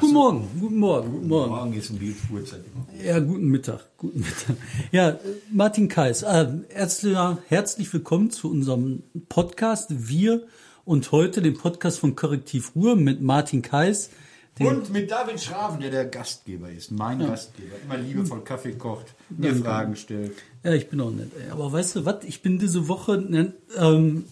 [0.00, 1.50] Guten Morgen, guten Morgen, guten Morgen.
[1.50, 3.04] Morgen ist um die Uhrzeit immer.
[3.04, 4.56] Ja, guten Mittag, guten Mittag.
[4.92, 5.18] Ja,
[5.52, 10.46] Martin Kais, äh, herzlich, herzlich willkommen zu unserem Podcast Wir
[10.86, 14.08] und heute den Podcast von Korrektiv Ruhr mit Martin Kais.
[14.58, 19.54] Und mit David Schraven, der der Gastgeber ist, mein Gastgeber, immer liebevoll Kaffee kocht, mir
[19.54, 20.32] Fragen stellt.
[20.64, 21.30] Ja, ich bin auch nett.
[21.38, 21.50] ey.
[21.50, 22.24] Aber weißt du was?
[22.24, 24.24] Ich bin diese Woche, ne, ähm,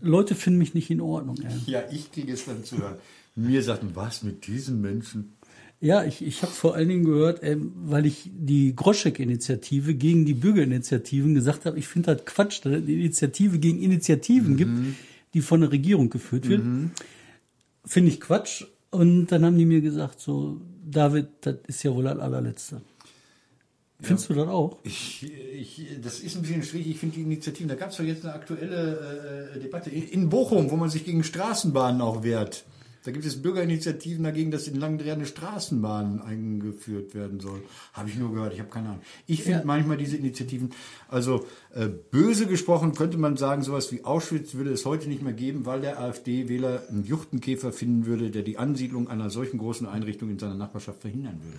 [0.00, 1.36] Leute finden mich nicht in Ordnung.
[1.42, 1.50] Ey.
[1.66, 2.96] Ja, ich kriege es dann zu hören.
[3.34, 5.36] Mir sagten, was mit diesen Menschen?
[5.80, 10.34] Ja, ich, ich habe vor allen Dingen gehört, ähm, weil ich die Groschek-Initiative gegen die
[10.34, 14.72] Bürgerinitiativen gesagt habe, ich finde das Quatsch, dass es eine Initiative gegen Initiativen gibt,
[15.32, 16.62] die von der Regierung geführt wird.
[17.86, 18.64] Finde ich Quatsch.
[18.90, 22.82] Und dann haben die mir gesagt, so, David, das ist ja wohl das allerletzte.
[24.02, 24.78] Findest du das auch?
[24.82, 26.88] Ich, ich, das ist ein bisschen schwierig.
[26.88, 30.28] Ich finde die Initiativen, da gab es doch jetzt eine aktuelle äh, Debatte in, in
[30.28, 32.64] Bochum, wo man sich gegen Straßenbahnen auch wehrt.
[33.04, 37.62] Da gibt es Bürgerinitiativen dagegen, dass in Langdreher eine Straßenbahn eingeführt werden soll.
[37.94, 39.00] Habe ich nur gehört, ich habe keine Ahnung.
[39.26, 39.64] Ich finde Ja.
[39.64, 40.70] manchmal diese Initiativen,
[41.08, 45.32] also äh, böse gesprochen könnte man sagen, sowas wie Auschwitz würde es heute nicht mehr
[45.32, 50.28] geben, weil der AfD-Wähler einen Juchtenkäfer finden würde, der die Ansiedlung einer solchen großen Einrichtung
[50.30, 51.58] in seiner Nachbarschaft verhindern würde.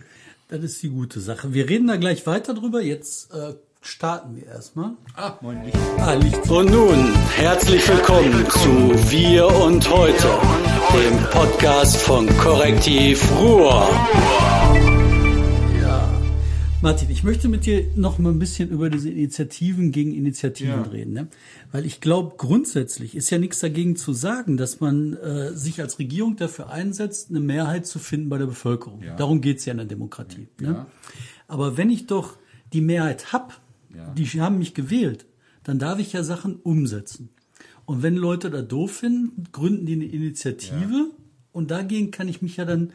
[0.50, 1.54] Das ist die gute Sache.
[1.54, 2.82] Wir reden da gleich weiter drüber.
[2.82, 4.92] Jetzt äh, starten wir erstmal.
[5.16, 5.78] Ah, moin Licht.
[5.98, 6.50] Ah, Licht.
[6.50, 10.28] Und nun herzlich willkommen zu Wir und Heute,
[10.94, 13.90] dem Podcast von Korrektiv Ruhr.
[16.84, 20.90] Martin, ich möchte mit dir noch mal ein bisschen über diese Initiativen gegen Initiativen Ja.
[20.90, 21.28] reden, ne?
[21.72, 26.00] weil ich glaube, grundsätzlich ist ja nichts dagegen zu sagen, dass man äh, sich als
[26.00, 29.04] Regierung dafür einsetzt, eine Mehrheit zu finden bei der Bevölkerung.
[29.04, 29.16] Ja.
[29.16, 30.48] Darum geht's ja in der Demokratie.
[30.60, 30.68] Ne?
[30.70, 30.86] Ja.
[31.48, 32.38] Aber wenn ich doch
[32.74, 33.62] die Mehrheit hab,
[33.96, 34.14] Ja.
[34.14, 35.26] die haben mich gewählt,
[35.64, 37.30] dann darf ich ja Sachen umsetzen.
[37.86, 41.12] Und wenn Leute da doof finden, gründen die eine Initiative
[41.52, 42.94] und dagegen kann ich mich ja dann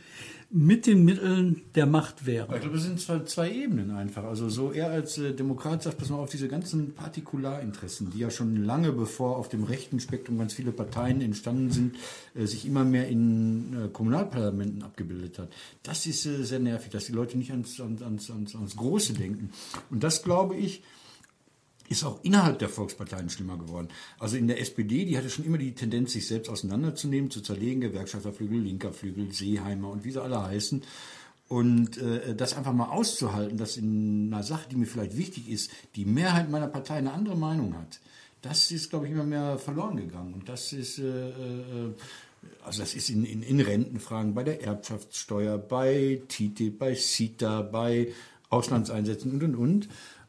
[0.50, 2.54] mit den Mitteln der Macht wehren.
[2.54, 4.24] Ich glaube, das sind zwei, zwei Ebenen einfach.
[4.24, 8.30] Also so er als äh, Demokrat sagt, pass mal auf, diese ganzen Partikularinteressen, die ja
[8.30, 11.96] schon lange bevor auf dem rechten Spektrum ganz viele Parteien entstanden sind,
[12.34, 15.48] äh, sich immer mehr in äh, Kommunalparlamenten abgebildet hat.
[15.82, 19.50] Das ist sehr nervig, dass die Leute nicht ans, ans, ans, ans Große denken.
[19.90, 20.82] Und das glaube ich,
[21.88, 23.88] ist auch innerhalb der Volksparteien schlimmer geworden.
[24.18, 27.80] Also in der SPD, die hatte schon immer die Tendenz, sich selbst auseinanderzunehmen, zu zerlegen,
[27.80, 30.82] Gewerkschafterflügel, linker Flügel, Seeheimer und wie sie alle heißen.
[31.48, 35.70] Und äh, das einfach mal auszuhalten, dass in einer Sache, die mir vielleicht wichtig ist,
[35.94, 38.00] die Mehrheit meiner Partei eine andere Meinung hat,
[38.42, 40.34] das ist, glaube ich, immer mehr verloren gegangen.
[40.34, 41.94] Und das ist, äh, äh,
[42.64, 48.12] also das ist in, in, in Rentenfragen, bei der Erbschaftssteuer, bei TTIP, bei CETA, bei
[48.50, 49.88] Auslandseinsätzen und, und, und.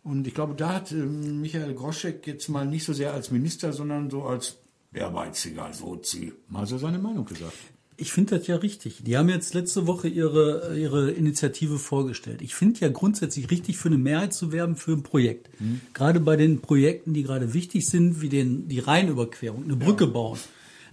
[0.10, 3.74] Und ich glaube, da hat ähm, Michael Groschek jetzt mal nicht so sehr als Minister,
[3.74, 4.58] sondern so als
[4.94, 7.54] ehrgeiziger Sozi mal so seine Meinung gesagt.
[8.00, 9.04] Ich finde das ja richtig.
[9.04, 12.44] Die haben jetzt letzte Woche ihre, ihre Initiative vorgestellt.
[12.44, 15.50] Ich finde ja grundsätzlich richtig, für eine Mehrheit zu werben für ein Projekt.
[15.96, 20.38] Gerade bei den Projekten, die gerade wichtig sind, wie den, die Rheinüberquerung, eine Brücke bauen.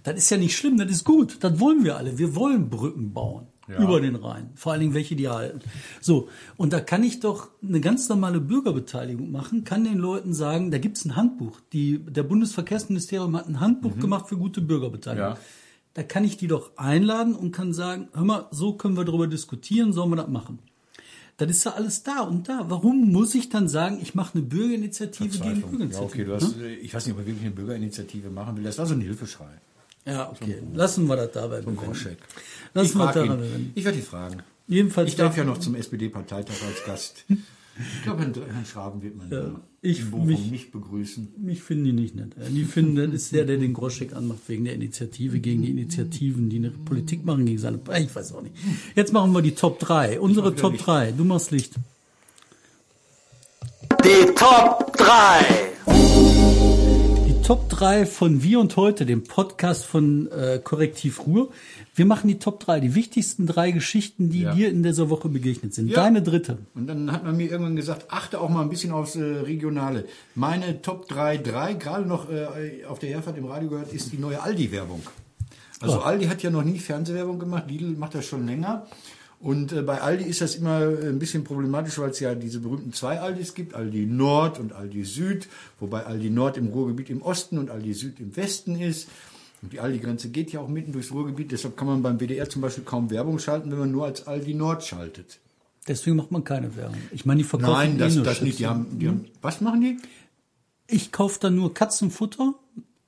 [0.05, 1.37] Das ist ja nicht schlimm, das ist gut.
[1.41, 2.17] Das wollen wir alle.
[2.17, 3.47] Wir wollen Brücken bauen.
[3.67, 3.81] Ja.
[3.81, 4.51] Über den Rhein.
[4.53, 5.59] Vor allen Dingen welche, die halten.
[5.99, 6.29] So.
[6.55, 10.77] Und da kann ich doch eine ganz normale Bürgerbeteiligung machen, kann den Leuten sagen, da
[10.77, 11.59] gibt's ein Handbuch.
[11.73, 15.31] Die, der Bundesverkehrsministerium hat ein Handbuch gemacht für gute Bürgerbeteiligung.
[15.31, 15.37] Ja.
[15.95, 19.25] Da kann ich die doch einladen und kann sagen, hör mal, so können wir darüber
[19.25, 20.59] diskutieren, sollen wir das machen.
[21.37, 22.65] Das ist ja alles da und da.
[22.69, 26.03] Warum muss ich dann sagen, ich mache eine Bürgerinitiative gegen Ja, Bürgerinitiative?
[26.05, 28.63] okay, du hast, äh, ich weiß nicht, ob er wirklich eine Bürgerinitiative machen will.
[28.63, 29.49] Das war so ein Hilfeschrei.
[30.05, 30.57] Ja, okay.
[30.73, 31.77] Lassen wir das dabei bewenden.
[31.77, 32.17] Groschek.
[32.73, 33.27] Lassen Ich, wir ihn.
[33.29, 33.71] bewenden.
[33.75, 34.37] ich werde die fragen.
[34.67, 37.25] Jedenfalls Ich darf ja noch zum SPD-Parteitag als Gast.
[37.77, 41.33] Ich glaube, Herrn, Schraben wird man ja, ich- in Bochum mich- nicht begrüßen.
[41.39, 42.31] Mich finden die nicht nett.
[42.49, 46.49] Die finden, das ist der, der den Groschek anmacht wegen der Initiative, gegen die Initiativen,
[46.49, 47.79] die eine Politik machen gegen seine.
[47.99, 48.55] Ich weiß auch nicht.
[48.95, 50.19] Jetzt machen wir die Top 3.
[50.21, 50.87] Unsere Top Licht.
[50.87, 51.11] 3.
[51.11, 51.73] Du machst Licht.
[54.03, 56.04] Die Top 3.
[57.45, 61.49] Top 3 von Wir und Heute, dem Podcast von äh, Korrektiv Ruhr.
[61.93, 64.53] Wir machen die Top 3, die wichtigsten drei Geschichten, die Ja.
[64.55, 65.89] dir in dieser Woche begegnet sind.
[65.89, 65.95] Ja.
[65.95, 66.57] Deine dritte.
[66.73, 70.05] Und dann hat man mir irgendwann gesagt, achte auch mal ein bisschen aufs äh, Regionale.
[70.33, 74.17] Meine Top 3, 3, gerade noch äh, auf der Herfahrt im Radio gehört, ist die
[74.17, 75.03] neue Aldi-Werbung.
[75.81, 76.01] Also Oh.
[76.01, 78.87] Aldi hat ja noch nie Fernsehwerbung gemacht, Lidl macht das schon länger.
[79.39, 82.59] Und äh, bei Aldi ist das immer äh, ein bisschen problematisch, weil es ja diese
[82.59, 85.47] berühmten zwei Aldis gibt, Aldi Nord und Aldi Süd,
[85.79, 89.09] wobei Aldi Nord im Ruhrgebiet im Osten und Aldi Süd im Westen ist.
[89.61, 92.61] Und die Aldi-Grenze geht ja auch mitten durchs Ruhrgebiet, deshalb kann man beim WDR zum
[92.61, 95.39] Beispiel kaum Werbung schalten, wenn man nur als Aldi Nord schaltet.
[95.87, 96.97] Deswegen macht man keine Werbung.
[97.11, 98.59] Ich meine, die verkaufen Nein, eh das, nur das nicht.
[98.59, 99.97] Die haben, die haben, was machen die?
[100.87, 102.53] Ich kaufe dann nur Katzenfutter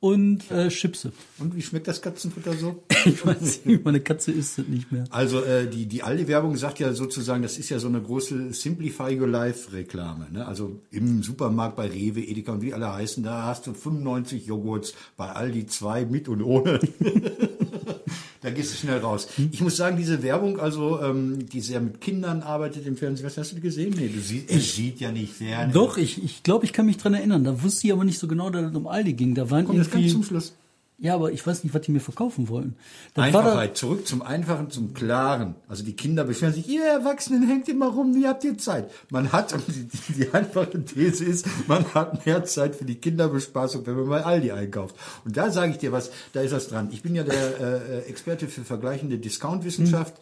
[0.07, 1.11] und äh, Chipse.
[1.37, 2.83] Und wie schmeckt das Katzenfutter so?
[3.05, 5.05] Ich weiß nicht, meine Katze isst es nicht mehr.
[5.11, 9.17] Also äh, die, die Aldi-Werbung sagt ja sozusagen, das ist ja so eine große Simplify
[9.17, 10.27] Your Life-Reklame.
[10.31, 10.45] Ne?
[10.45, 14.93] Also im Supermarkt bei Rewe, Edeka und wie alle heißen, da hast du 95 Joghurts,
[15.15, 16.79] bei Aldi zwei mit und ohne.
[18.41, 19.27] da gehst du schnell raus.
[19.51, 23.37] Ich muss sagen, diese Werbung, also ähm, die sehr mit Kindern arbeitet im Fernsehen, was
[23.37, 23.93] hast du gesehen?
[23.97, 25.71] Nee, du siehst, er sieht ja nicht fern.
[25.71, 27.43] Doch, ich, ich glaube, ich kann mich dran erinnern.
[27.43, 29.35] Da wusste ich aber nicht so genau, dass es um Aldi ging.
[29.35, 30.13] Da waren Komm, das ganz irgendwie.
[30.13, 30.53] zum Schluss.
[30.99, 32.75] Ja, aber ich weiß nicht, was die mir verkaufen wollen.
[33.13, 35.53] Das war da, Einfachheit, zurück zum Einfachen, zum Klaren.
[35.67, 38.89] Also die Kinder beschweren sich, ihr Erwachsenen hängt immer rum, wie habt ihr Zeit?
[39.11, 42.95] Man hat, und die, die, die einfache These ist, man hat mehr Zeit für die
[42.95, 44.95] Kinderbespaßung, wenn man bei Aldi einkauft.
[45.23, 46.89] Und da sage ich dir was, da ist was dran.
[46.91, 50.15] Ich bin ja der äh, Experte für vergleichende Discount-Wissenschaft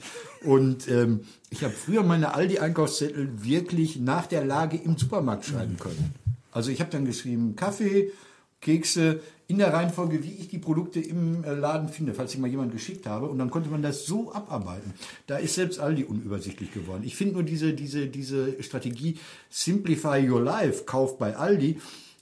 [0.44, 1.22] und ähm,
[1.52, 6.14] ich habe früher meine Aldi-Einkaufszettel wirklich nach der Lage im Supermarkt schreiben können.
[6.52, 8.12] Also ich habe dann geschrieben, Kaffee,
[8.60, 12.50] Kekse in der Reihenfolge, wie ich die Produkte im äh, Laden finde, falls ich mal
[12.50, 13.28] jemand geschickt habe.
[13.28, 14.94] Und dann konnte man das so abarbeiten.
[15.28, 17.04] Da ist selbst Aldi unübersichtlich geworden.
[17.06, 19.18] Ich finde nur diese, diese, diese Strategie
[19.50, 21.80] Simplify Your Life, Kauf bei Aldi,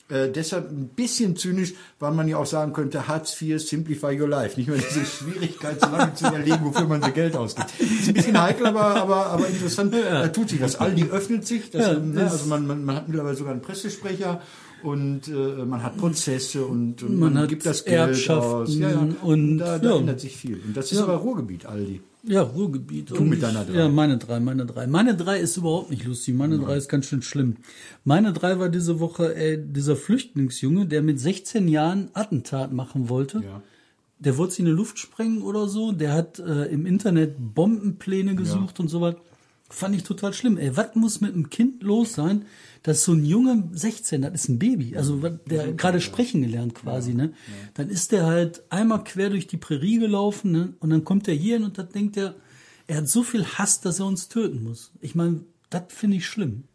[0.10, 4.28] äh, deshalb ein bisschen zynisch, weil man ja auch sagen könnte, Hartz IV, Simplify Your
[4.28, 4.58] Life.
[4.58, 7.70] Nicht mehr diese Schwierigkeit, so lange zu überlegen, wofür man sein Geld ausgibt.
[7.80, 9.94] Ist ein bisschen heikel, aber, aber, aber interessant.
[9.94, 10.76] Da tut sich das.
[10.76, 11.72] Aldi öffnet sich.
[11.72, 14.42] Das, Ja, ne, also man, man, man hat mittlerweile sogar einen Pressesprecher
[14.84, 18.76] und äh, man hat Prozesse und, und Man hat gibt das Geld Erbschaften aus.
[18.78, 19.08] Ja, ja.
[19.22, 19.98] und- da, da ja.
[19.98, 20.60] ändert sich viel.
[20.66, 21.04] Und das ist Ja.
[21.06, 22.02] aber Ruhrgebiet, Aldi.
[22.26, 23.10] Ja, Ruhrgebiet.
[23.12, 23.74] Du mit deiner drei.
[23.74, 24.88] Ja, meine drei, meine drei.
[24.88, 26.34] Meine drei ist überhaupt nicht lustig.
[26.36, 27.58] Meine drei ist ganz schön schlimm.
[28.06, 33.40] Meine drei war diese Woche äh, dieser Flüchtlingsjunge, der mit 16 Jahren Attentat machen wollte.
[33.44, 33.62] Ja.
[34.20, 35.92] Der wollte sich in die Luft sprengen oder so.
[35.92, 39.16] Der hat äh, im Internet Bombenpläne gesucht und so was.
[39.70, 40.58] Fand ich total schlimm.
[40.58, 42.46] Ey, was muss mit einem Kind los sein,
[42.84, 46.76] dass so ein Junge 16, das ist ein Baby, also was- der gerade sprechen gelernt
[46.76, 47.34] quasi, ne?
[47.76, 50.74] Dann ist der halt einmal quer durch die Prärie gelaufen, ne?
[50.80, 52.36] Und dann kommt er hier hin und dann denkt er,
[52.88, 54.92] er hat so viel Hass, dass er uns töten muss.
[55.00, 56.66] Ich meine, das finde ich schlimm.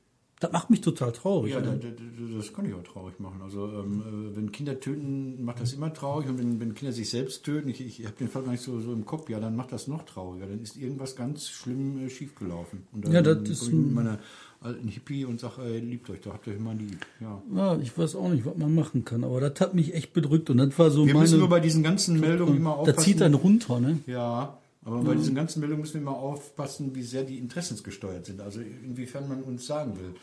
[0.41, 1.53] Das macht mich total traurig.
[1.53, 1.79] Ja, da, ne?
[1.81, 3.43] da, da, das kann ich auch traurig machen.
[3.43, 4.03] Also ähm,
[4.33, 6.29] äh, wenn Kinder töten, macht das immer traurig.
[6.29, 8.81] Und wenn, wenn Kinder sich selbst töten, ich, ich habe den Fall gar nicht so,
[8.81, 10.47] so im Kopf, ja, dann macht das noch trauriger.
[10.47, 12.87] Dann ist irgendwas ganz schlimm äh, schiefgelaufen.
[12.93, 14.21] Und dann Ja, das ist mit meiner
[14.61, 17.07] alten Hippie und sage, ey, liebt euch, da habt ihr immer lieb.
[17.21, 17.43] Ja.
[17.55, 20.51] Ja, ich weiß auch nicht, was man machen kann, aber das hat mich echt bedrückt
[20.51, 21.23] und das war so Wir meine.
[21.25, 23.01] müssen nur bei diesen ganzen Meldungen immer da aufpassen.
[23.01, 23.99] zieht einen runter, ne?
[24.07, 28.41] Ja, aber bei diesen ganzen Meldungen müssen wir immer aufpassen, wie sehr die interessensgesteuert sind.
[28.41, 30.15] Also inwiefern man uns sagen will.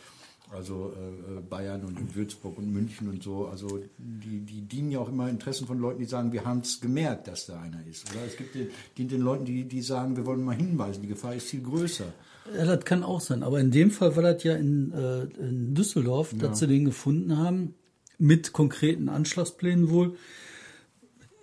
[0.51, 4.99] Also äh, äh, Bayern und Würzburg und München und so, also die, die dienen ja
[4.99, 8.11] auch immer Interessen von Leuten, die sagen, wir haben es gemerkt, dass da einer ist.
[8.11, 8.67] Oder es gibt den,
[8.97, 12.05] dient den Leuten, die, die sagen, wir wollen mal hinweisen, die Gefahr ist viel größer.
[12.53, 13.43] Ja, das kann auch sein.
[13.43, 17.37] Aber in dem Fall war das ja in, äh, in Düsseldorf, dass sie den gefunden
[17.37, 17.73] haben,
[18.17, 20.15] mit konkreten Anschlagsplänen wohl.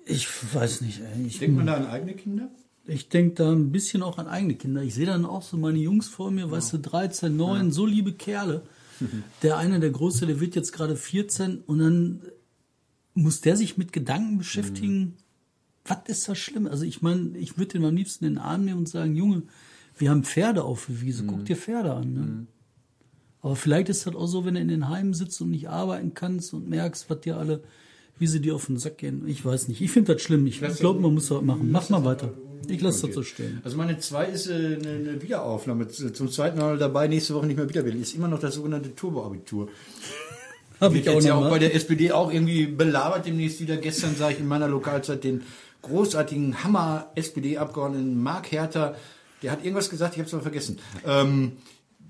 [0.06, 1.00] Ich weiß nicht.
[1.26, 2.50] Ich, Denkt man da an eigene Kinder?
[2.86, 4.82] ich denke da ein bisschen auch an eigene Kinder.
[4.82, 8.12] Ich sehe dann auch so meine Jungs vor mir, weißt du, 13, 9, so liebe
[8.12, 8.62] Kerle.
[9.42, 12.22] Der eine, der Große, der wird jetzt gerade 14 und dann
[13.14, 15.16] muss der sich mit Gedanken beschäftigen.
[15.84, 16.68] Was ist das schlimm?
[16.68, 19.42] Also ich meine, ich würde den am liebsten in den Arm nehmen und sagen, Junge,
[19.96, 22.12] wir haben Pferde auf der Wiese, guck dir Pferde an.
[22.12, 22.46] Ne?
[23.40, 26.14] Aber vielleicht ist das auch so, wenn du in den Heimen sitzt und nicht arbeiten
[26.14, 27.62] kannst und merkst, was dir alle,
[28.18, 29.24] wie sie dir auf den Sack gehen.
[29.26, 29.80] Ich weiß nicht.
[29.80, 30.46] Ich finde das schlimm.
[30.46, 31.70] Ich glaube, man muss das machen.
[31.70, 32.32] Mach mal weiter.
[32.68, 33.60] Ich lasse das so stehen.
[33.64, 35.88] Also meine zwei ist äh, eine, eine Wiederaufnahme.
[35.88, 38.00] Zum zweiten Mal dabei, nächste Woche nicht mehr wieder will.
[38.00, 39.68] Ist immer noch das sogenannte Turboabitur.
[40.80, 43.76] Habe ich auch jetzt ja auch bei der SPD auch irgendwie belabert demnächst wieder.
[43.76, 45.42] Gestern sah ich in meiner Lokalzeit den
[45.82, 48.96] großartigen Hammer-SPD-Abgeordneten Mark Herter.
[49.42, 50.78] Der hat irgendwas gesagt, ich habe es aber vergessen.
[51.06, 51.52] Ähm,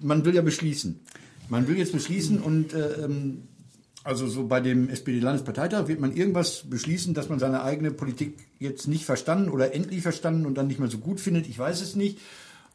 [0.00, 1.00] man will ja beschließen.
[1.48, 3.42] Man will jetzt beschließen und äh, ähm,
[4.04, 8.88] also so bei dem SPD-Landesparteitag wird man irgendwas beschließen, dass man seine eigene Politik jetzt
[8.88, 11.48] nicht verstanden oder endlich verstanden und dann nicht mehr so gut findet.
[11.48, 12.18] Ich weiß es nicht.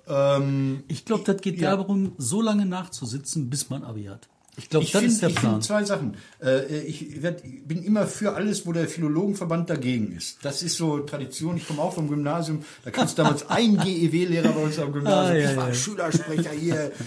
[0.07, 1.75] Ähm, Ich glaube, das geht Ja.
[1.75, 4.29] darum, so lange nachzusitzen, bis man Abi hat.
[4.59, 5.61] Ich glaube, Ich das finde ist der find Plan.
[5.61, 6.17] zwei Sachen.
[6.43, 10.39] Äh, ich werd, bin immer für alles, wo der Philologenverband dagegen ist.
[10.43, 11.57] Das ist so Tradition.
[11.57, 12.63] Ich komme auch vom Gymnasium.
[12.83, 15.35] Da gab es damals einen GEW-Lehrer bei uns am Gymnasium.
[15.35, 15.73] Ah, ja, ich war ja.
[15.73, 16.91] Schülersprecher hier.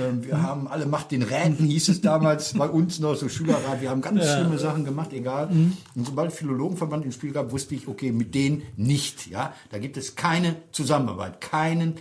[0.00, 3.80] Ähm, wir haben alle Macht den Räten, hieß es damals bei uns noch, so Schülerrat.
[3.80, 5.48] Wir haben ganz schlimme Sachen gemacht, egal.
[5.50, 5.76] Mhm.
[5.94, 9.26] Und sobald Philologenverband ins Spiel gab, wusste ich, okay, mit denen nicht.
[9.28, 11.94] Ja, Da gibt es keine Zusammenarbeit, keinen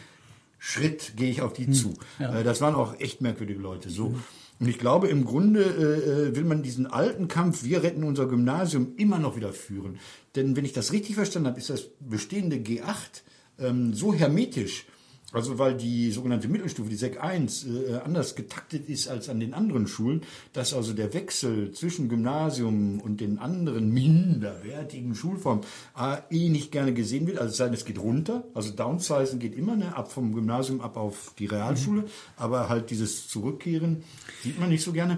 [0.60, 1.94] Schritt gehe ich auf die zu.
[2.20, 3.90] Äh, Das waren auch echt merkwürdige Leute.
[3.90, 4.16] So.
[4.64, 8.28] Und ich glaube, im Grunde äh, äh, will man diesen alten Kampf, wir retten unser
[8.28, 10.00] Gymnasium, immer noch wieder führen.
[10.38, 13.24] Denn wenn ich das richtig verstanden habe, ist das bestehende G8
[13.60, 14.86] ähm, so hermetisch,
[15.34, 19.54] Also weil die sogenannte Mittelstufe, die Sek 1, äh, anders getaktet ist als an den
[19.54, 20.22] anderen Schulen,
[20.54, 25.66] dass also der Wechsel zwischen Gymnasium und den anderen minderwertigen Schulformen
[25.98, 27.40] äh, eh nicht gerne gesehen wird.
[27.40, 28.44] Also es sei denn, es geht runter.
[28.54, 32.04] Also Downsizen geht immer, ne, ab vom Gymnasium ab auf die Realschule.
[32.04, 32.08] Mhm.
[32.38, 34.04] Aber halt dieses Zurückkehren
[34.44, 35.18] sieht man nicht so gerne.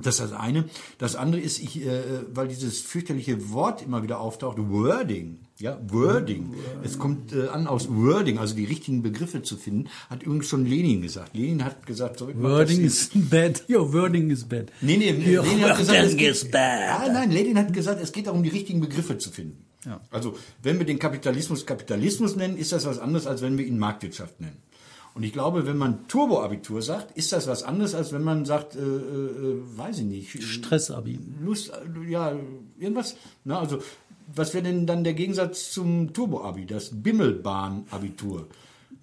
[0.00, 0.64] Das ist das eine.
[0.98, 5.40] Das andere ist, ich, äh, weil dieses fürchterliche Wort immer wieder auftaucht, Wording.
[5.62, 6.56] Ja, Wording.
[6.82, 10.66] Es kommt äh, an aus Wording, also die richtigen Begriffe zu finden, hat übrigens schon
[10.66, 11.36] Lenin gesagt.
[11.36, 13.62] Lenin hat gesagt, so, Wording is bad.
[13.70, 14.72] Your wording is bad.
[14.80, 17.06] Nee, nee, Your Lenin hat gesagt, es wording geht, is bad.
[17.06, 19.64] Ja, nein, Lenin hat gesagt, es geht darum, die richtigen Begriffe zu finden.
[19.84, 20.00] Ja.
[20.10, 23.78] Also, wenn wir den Kapitalismus Kapitalismus nennen, ist das was anderes, als wenn wir ihn
[23.78, 24.56] Marktwirtschaft nennen.
[25.14, 28.76] Und ich glaube, wenn man Turboabitur sagt, ist das was anderes, als wenn man sagt,
[28.76, 30.42] äh, äh, weiß ich nicht.
[30.42, 31.18] Stressabi.
[31.40, 32.34] Lust, äh, ja,
[32.78, 33.16] irgendwas.
[33.44, 33.82] Na, also,
[34.34, 38.48] was wäre denn dann der Gegensatz zum Turboabi, das Bimmelbahn-Abitur?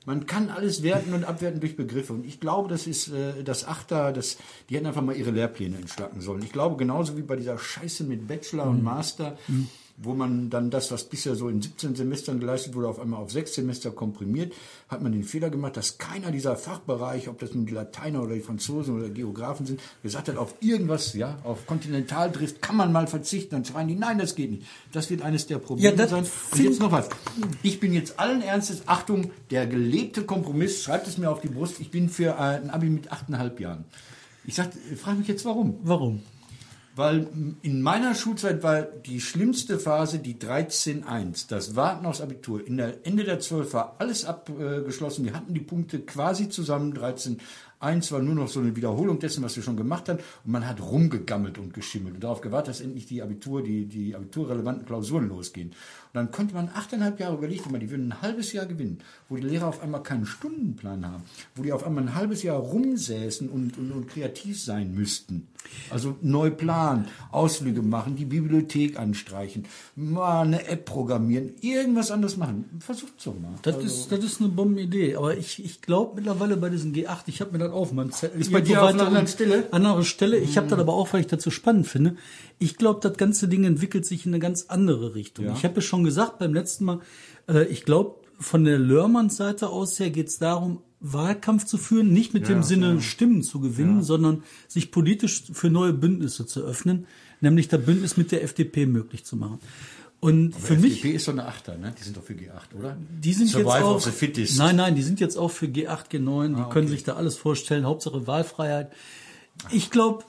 [0.06, 2.14] Man kann alles werten und abwerten durch Begriffe.
[2.14, 4.38] Und ich glaube, das ist äh, das Achter, das,
[4.70, 6.42] die hätten einfach mal ihre Lehrpläne entschlacken sollen.
[6.42, 9.38] Ich glaube, genauso wie bei dieser Scheiße mit Bachelor und Master,
[10.02, 13.32] wo man dann das, was bisher so in 17 Semestern geleistet wurde, auf einmal auf
[13.32, 14.54] sechs Semester komprimiert,
[14.88, 18.36] hat man den Fehler gemacht, dass keiner dieser Fachbereiche, ob das nun die Lateiner oder
[18.36, 23.08] die Franzosen oder Geografen sind, gesagt hat, auf irgendwas, ja, auf Kontinentaldrift kann man mal
[23.08, 23.52] verzichten.
[23.52, 24.64] Dann schreien die, nein, das geht nicht.
[24.94, 26.26] Das wird eines der Probleme Ja, sein.
[26.52, 27.10] Und jetzt noch was.
[27.62, 31.80] Ich bin jetzt allen Ernstes, Achtung, der gelebte Kompromiss, schreibt es mir auf die Brust,
[31.80, 33.84] ich bin für äh, ein Abi mit achteinhalb Jahren.
[34.46, 35.78] Ich sag, frage mich jetzt warum.
[35.84, 36.22] Warum?
[37.00, 37.28] Weil
[37.62, 42.68] in meiner Schulzeit war die schlimmste Phase die 13.1, das Warten aufs Abitur.
[42.68, 45.24] In der Ende der 12 war alles abgeschlossen.
[45.24, 46.94] Wir hatten die Punkte quasi zusammen.
[46.94, 50.20] 13.1 war nur noch so eine Wiederholung dessen, was wir schon gemacht haben.
[50.44, 54.14] Und man hat rumgegammelt und geschimmelt und darauf gewartet, dass endlich die Abitur, die, die
[54.14, 55.72] abiturrelevanten Klausuren losgehen.
[56.12, 58.98] Und dann konnte man achteinhalb Jahre überlegt, wenn man die würden ein halbes Jahr gewinnen,
[59.30, 61.24] wo die Lehrer auf einmal keinen Stundenplan haben,
[61.54, 65.48] wo die auf einmal ein halbes Jahr rumsäßen und, und, und kreativ sein müssten.
[65.92, 72.66] Also neu planen, Ausflüge machen, die Bibliothek anstreichen, mal eine App programmieren, irgendwas anderes machen.
[72.80, 73.54] Versucht's doch mal.
[73.62, 75.16] Das, ist, das ist eine Bombenidee.
[75.16, 78.42] Aber ich, ich glaube mittlerweile bei diesen G8, ich habe mir das auf meinem Zettel.
[78.42, 79.68] Ist bei dir auf einer anderen Stelle?
[79.72, 80.38] Andere Stelle.
[80.38, 82.16] Ich habe das aber auch, weil ich das so spannend finde.
[82.60, 85.46] Ich glaube, das ganze Ding entwickelt sich in eine ganz andere Richtung.
[85.46, 85.54] Ja.
[85.54, 87.00] Ich habe ja schon gesagt beim letzten Mal,
[87.48, 92.12] äh, ich glaube, von der Lörmanns Seite aus her geht es darum, Wahlkampf zu führen,
[92.12, 97.08] nicht mit dem Sinne, Stimmen zu gewinnen, sondern sich politisch für neue Bündnisse zu öffnen,
[97.40, 99.60] nämlich das Bündnis mit der FDP möglich zu machen.
[100.20, 101.94] Und für mich FDP ist so eine Achter, ne?
[101.98, 102.98] Die sind doch für G8, oder?
[103.10, 104.58] die sind Survival jetzt auch, the fittest.
[104.58, 107.86] nein, nein, die sind jetzt auch für G8, G9, die können sich da alles vorstellen,
[107.86, 108.92] Hauptsache Wahlfreiheit.
[109.72, 110.26] Ich glaube,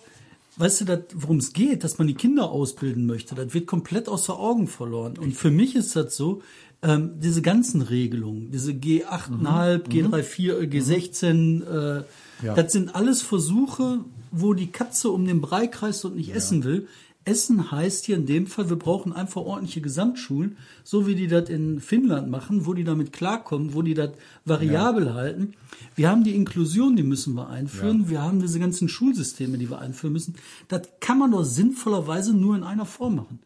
[0.56, 4.38] weißt du, worum es geht, dass man die Kinder ausbilden möchte, das wird komplett außer
[4.38, 5.16] Augen verloren.
[5.18, 6.42] Und für mich ist das so,
[6.82, 12.04] ähm, diese ganzen Regelungen, diese G8,5, G34, äh, G16, äh,
[12.44, 12.54] Ja.
[12.54, 16.88] das sind alles Versuche, wo die Katze um den Brei kreist und nicht essen will.
[17.24, 21.50] Essen heißt hier in dem Fall, wir brauchen einfach ordentliche Gesamtschulen, so wie die das
[21.50, 24.10] in Finnland machen, wo die damit klarkommen, wo die das
[24.46, 25.52] variabel halten.
[25.94, 28.08] Wir haben die Inklusion, die müssen wir einführen.
[28.08, 30.34] Wir haben diese ganzen Schulsysteme, die wir einführen müssen.
[30.68, 33.40] Das kann man doch sinnvollerweise nur in einer Form machen.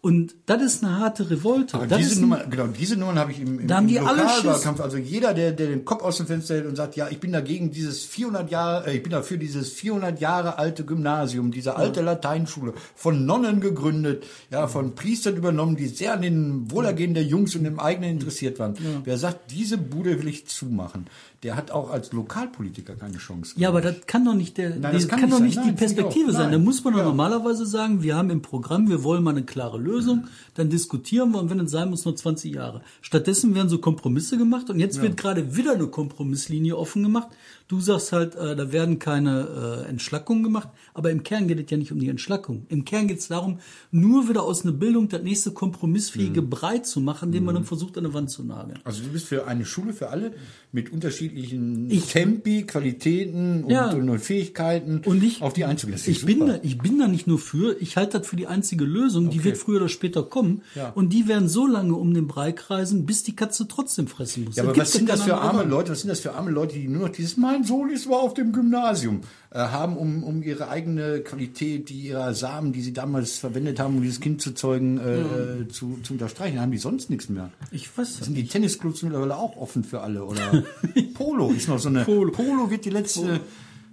[0.00, 1.76] Und das ist eine harte Revolte.
[1.76, 3.98] Aber das diese Nummer, genau, diese Nummern habe ich im, im, Da haben im die
[3.98, 4.80] alle Lokalwahlkampf.
[4.80, 7.32] Also jeder, der, der den Kopf aus dem Fenster hält und sagt, ja, ich bin
[7.32, 12.02] dagegen dieses 400 Jahre, äh, ich bin dafür dieses 400 Jahre alte Gymnasium, diese alte
[12.02, 17.56] Lateinschule, von Nonnen gegründet, ja, von Priestern übernommen, die sehr an den Wohlergehen der Jungs
[17.56, 18.74] und dem eigenen interessiert waren.
[19.04, 21.06] Wer sagt, diese Bude will ich zumachen,
[21.46, 23.54] der hat auch als Lokalpolitiker keine Chance.
[23.56, 25.64] Ja, aber das kann doch nicht der, Nein, das kann, kann doch nicht nicht sein.
[25.64, 26.50] die Nein, ich Perspektive sein.
[26.50, 27.06] Da muss man doch Ja.
[27.06, 31.38] normalerweise sagen, wir haben im Programm, wir wollen mal eine klare Lösung, dann diskutieren wir
[31.38, 32.80] und wenn es sein muss, nur 20 Jahre.
[33.00, 37.28] Stattdessen werden so Kompromisse gemacht und jetzt wird gerade wieder eine Kompromisslinie offen gemacht.
[37.68, 41.68] Du sagst halt, äh, da werden keine äh, Entschlackungen gemacht, aber im Kern geht es
[41.68, 42.64] ja nicht um die Entschlackung.
[42.68, 43.58] Im Kern geht es darum,
[43.90, 46.50] nur wieder aus einer Bildung das nächste kompromissfähige Mhm.
[46.50, 48.78] Brei zu machen, den man dann versucht an eine Wand zu nageln.
[48.84, 50.32] Also du bist für eine Schule für alle
[50.70, 53.90] mit unterschiedlichen Ich- Tempi, Qualitäten und, Ja.
[53.90, 55.96] und, Fähigkeiten Und ich, auf die einzugehen.
[55.96, 58.46] Ist ich bin, da, ich bin da nicht nur für, ich halte das für die
[58.46, 60.62] einzige Lösung, die wird früher oder später kommen.
[60.76, 60.90] Ja.
[60.90, 64.54] Und die werden so lange um den Brei kreisen, bis die Katze trotzdem fressen muss.
[64.56, 65.64] Ja, aber was sind das für arme.
[65.64, 65.90] Leute?
[65.92, 68.34] Was sind das für arme Leute, die nur noch dieses Mein Sohn ist war auf
[68.34, 73.38] dem Gymnasium äh, haben, um, um ihre eigene Qualität, die ihrer Samen, die sie damals
[73.38, 76.60] verwendet haben, um dieses Kind zu zeugen, äh, zu, zu unterstreichen?
[76.60, 77.50] Haben die sonst nichts mehr?
[77.70, 80.26] Ich weiß Sind die Tennisclubs mittlerweile auch offen für alle?
[80.26, 80.64] Oder
[81.14, 82.04] Polo ist noch so eine.
[82.04, 82.30] Polo.
[82.30, 83.40] Polo, wird die letzte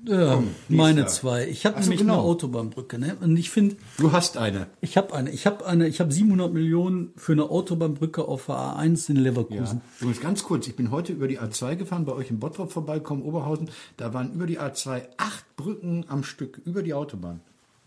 [0.05, 1.47] Ja, Komm, meine zwei.
[1.47, 2.15] Ich habe nämlich genau.
[2.15, 3.15] eine Autobahnbrücke, ne?
[3.21, 4.67] Und ich finde, Du hast eine.
[4.81, 8.55] ich habe eine, ich habe eine, ich habe 700 Millionen für eine Autobahnbrücke auf der
[8.55, 9.81] A1 in Leverkusen.
[10.01, 13.21] Übrigens ganz kurz, ich bin heute über die A2 gefahren, bei euch in Bottrop vorbeikommen,
[13.23, 13.69] Oberhausen.
[13.95, 17.39] Da waren über die A2 acht Brücken am Stück, über die Autobahn.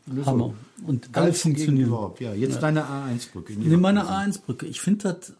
[0.07, 0.25] So.
[0.25, 0.55] Hammer.
[0.87, 1.89] Und alle Geilste Gegend funktionieren.
[1.89, 2.21] überhaupt.
[2.21, 3.53] Ja, jetzt deine A1-Brücke.
[3.53, 4.33] in Nee, meine Leverkusen.
[4.33, 4.67] A1-Brücke.
[4.67, 5.33] Ich finde das,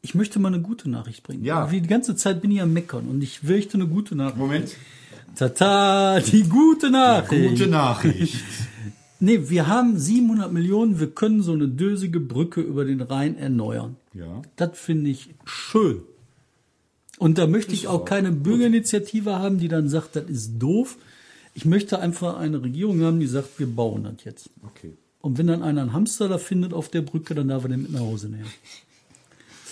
[0.00, 1.44] ich möchte mal eine gute Nachricht bringen.
[1.44, 1.70] Ja.
[1.70, 4.38] Wie die ganze Zeit bin ich am Meckern und ich möchte eine gute Nachricht.
[4.38, 4.70] Moment.
[5.38, 7.50] Tata, die gute Nachricht.
[7.50, 8.36] Gute Nachricht.
[9.20, 13.96] Nee, wir haben 700 Millionen, wir können so eine dösige Brücke über den Rhein erneuern.
[14.14, 14.42] Ja.
[14.54, 16.02] Das finde ich schön.
[17.18, 20.98] Und da möchte ich auch keine Bürgerinitiative haben, die dann sagt, das ist doof.
[21.52, 24.50] Ich möchte einfach eine Regierung haben, die sagt, wir bauen das jetzt.
[24.64, 24.92] Okay.
[25.20, 27.82] Und wenn dann einer einen Hamster da findet auf der Brücke, dann darf er den
[27.82, 28.46] mit nach Hause nehmen.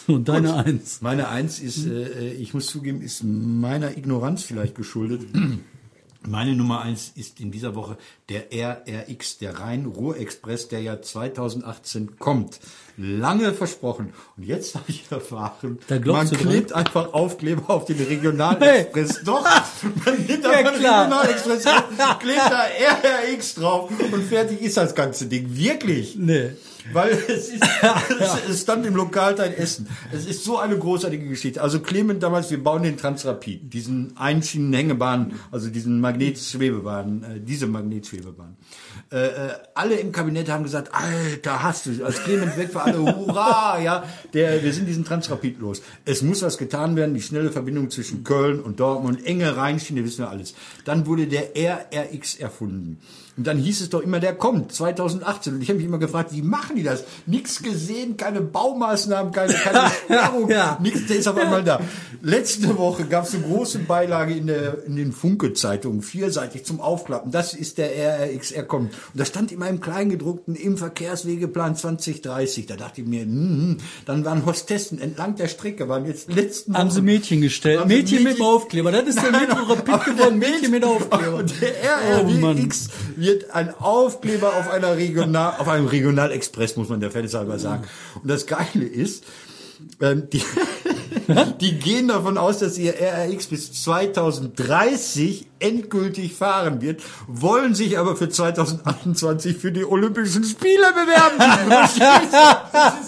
[0.09, 1.01] Und deine Eins.
[1.03, 5.23] Meine Eins ist, äh, ich muss zugeben, ist meiner Ignoranz vielleicht geschuldet.
[6.29, 7.97] Meine Nummer eins ist in dieser Woche
[8.31, 12.59] der RRX, der Rhein-Ruhr-Express, der ja 2018 kommt.
[12.97, 14.13] Lange versprochen.
[14.37, 16.49] Und jetzt habe ich erfahren, Da man du dran?
[16.49, 19.23] klebt einfach Aufkleber auf den Regionalexpress.
[19.25, 19.45] Doch,
[20.05, 21.05] man nimmt Ja, einfach den klar.
[21.05, 21.63] Regionalexpress,
[22.19, 25.57] klebt da RRX drauf und fertig ist das ganze Ding.
[25.57, 26.17] Wirklich.
[26.17, 26.51] Nee.
[26.93, 27.63] Weil es, ist,
[28.21, 29.89] es, es stand im Lokalteil Essen.
[30.13, 31.63] Es ist so eine großartige Geschichte.
[31.63, 38.57] Also Clement damals, wir bauen den Transrapid, diesen Einschienenhängebahn, also diesen Magnetschwebebahn, äh, diese Magnetschwebebahn.
[39.11, 39.31] Äh, äh,
[39.75, 44.05] alle im Kabinett haben gesagt, Alter, hast du, als Clement weg war, alle, hurra, ja,
[44.35, 45.83] der, wir sind diesen Transrapid los.
[46.05, 50.25] Es muss was getan werden, die schnelle Verbindung zwischen Köln und Dortmund, enge Rheinschiene, wissen
[50.25, 50.55] wir alles.
[50.85, 52.99] Dann wurde der RRX erfunden.
[53.37, 55.55] Und dann hieß es doch immer, der kommt 2018.
[55.55, 57.05] Und ich habe mich immer gefragt, wie machen die das?
[57.27, 60.79] Nix gesehen, keine Baumaßnahmen, keine, keine Sperrung, Ja.
[60.81, 61.81] nix, der ist auf einmal da.
[62.23, 67.31] Letzte Woche gab es eine große Beilage in, der, in den Funke-Zeitungen, vierseitig zum Aufklappen.
[67.31, 68.93] Das ist der RRX, er kommt.
[68.93, 72.67] Und da stand immer im Kleingedruckten im Verkehrswegeplan 2030.
[72.67, 73.77] Da dachte ich mir, hm,
[74.07, 77.81] dann waren Hostessen entlang der Strecke, waren jetzt letzten Haben sie Wochen- Mädchen gestellt.
[77.83, 78.93] Sie Mädchen mit dem Aufkleber.
[78.93, 80.41] Das ist der Nein, Metro Rapid aber geworden.
[80.41, 81.37] der Mädchen mit Aufkleber.
[81.37, 81.73] Und der
[82.23, 82.27] Oh.
[82.29, 82.89] RRX
[83.27, 87.85] wird ein Aufkleber auf einer Regional, auf einem Regionalexpress, muss man der Fairness halber sagen.
[88.23, 89.25] Und das Geile ist,
[90.01, 90.43] ähm, die,
[91.61, 98.17] die gehen davon aus, dass ihr RRX bis 2030 endgültig fahren wird, wollen sich aber
[98.17, 101.77] für 2028 für die Olympischen Spiele bewerben.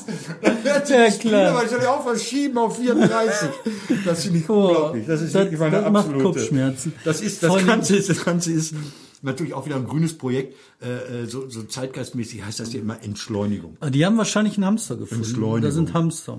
[0.64, 3.48] Das ist- Ja, Spiele wahrscheinlich auch verschieben auf 34.
[4.04, 5.06] Das finde ich Oh, unglaublich.
[5.06, 6.24] Das ist das- wirklich meine das macht absolute.
[6.24, 6.92] Kopfschmerzen.
[7.04, 8.74] Das ist das Ganze ist das Ganze ist
[9.22, 10.56] natürlich auch wieder ein grünes Projekt.
[10.82, 13.76] Äh, äh, so, so zeitgeistmäßig heißt das ja immer Entschleunigung.
[13.80, 15.24] Ah, Die haben wahrscheinlich einen Hamster gefunden.
[15.24, 15.62] Entschleunigung.
[15.62, 16.38] Da sind Hamster.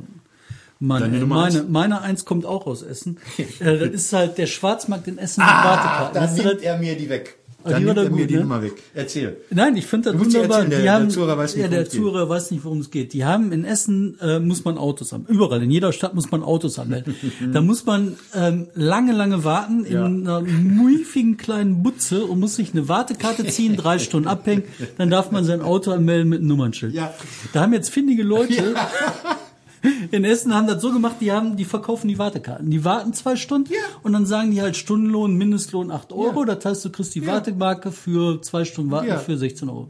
[0.82, 1.64] Mann, meine, eins?
[1.68, 3.18] meine Eins kommt auch aus Essen.
[3.60, 6.14] äh, das ist halt der Schwarzmarkt in Essen mit Wartekarten.
[6.16, 6.62] dann nimmt das?
[6.62, 7.39] er mir die weg.
[7.64, 8.40] Dann die nimmt er mir gut, die ne?
[8.42, 8.74] Nummer weg.
[8.94, 9.38] Erzähl.
[9.50, 10.60] Nein, ich finde das wunderbar.
[10.60, 12.00] erzählen, der- die der haben, Zuhörer weiß nicht, ja, worum der es geht.
[12.02, 13.14] Zuhörer weiß nicht, worum es geht.
[13.14, 15.26] Die haben in Essen äh, muss man Autos haben.
[15.28, 17.16] Überall in jeder Stadt muss man Autos anmelden.
[17.54, 20.06] da muss man ähm, lange, lange warten in Ja.
[20.06, 24.64] einer muffigen kleinen Butze und muss sich eine Wartekarte ziehen, drei Stunden abhängen.
[24.98, 26.94] Dann darf man sein Auto anmelden mit einem Nummernschild.
[26.94, 27.14] Ja.
[27.54, 28.74] Da haben jetzt findige Leute.
[30.12, 32.70] In Essen haben das so gemacht, die haben, die verkaufen die Wartekarten.
[32.70, 33.80] Die warten zwei Stunden Ja.
[34.04, 36.44] und dann sagen die halt Stundenlohn, Mindestlohn 8 Euro.
[36.46, 39.18] Das heißt, du kriegst die Wartemarke für zwei Stunden Warten Ja.
[39.20, 39.88] für 16 Euro.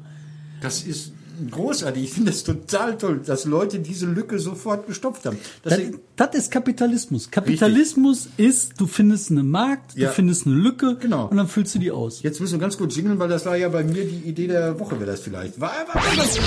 [0.62, 1.14] Das ist
[1.52, 2.04] großartig.
[2.04, 5.38] Ich finde das total toll, dass Leute diese Lücke sofort gestopft haben.
[5.64, 5.80] Das
[6.16, 7.30] Das, ist Kapitalismus.
[7.32, 10.08] Kapitalismus ist, du findest einen Markt, Ja.
[10.10, 11.28] du findest eine Lücke Genau.
[11.28, 12.22] und dann füllst du die aus.
[12.24, 14.80] Jetzt müssen wir ganz kurz jingeln, weil das war ja bei mir die Idee der
[14.80, 15.60] Woche, wäre das vielleicht.
[15.60, 16.38] War, war, war das?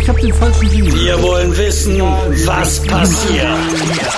[0.00, 0.94] Ich habe den falschen Jingle.
[0.94, 3.46] Wir wollen wissen, was passiert.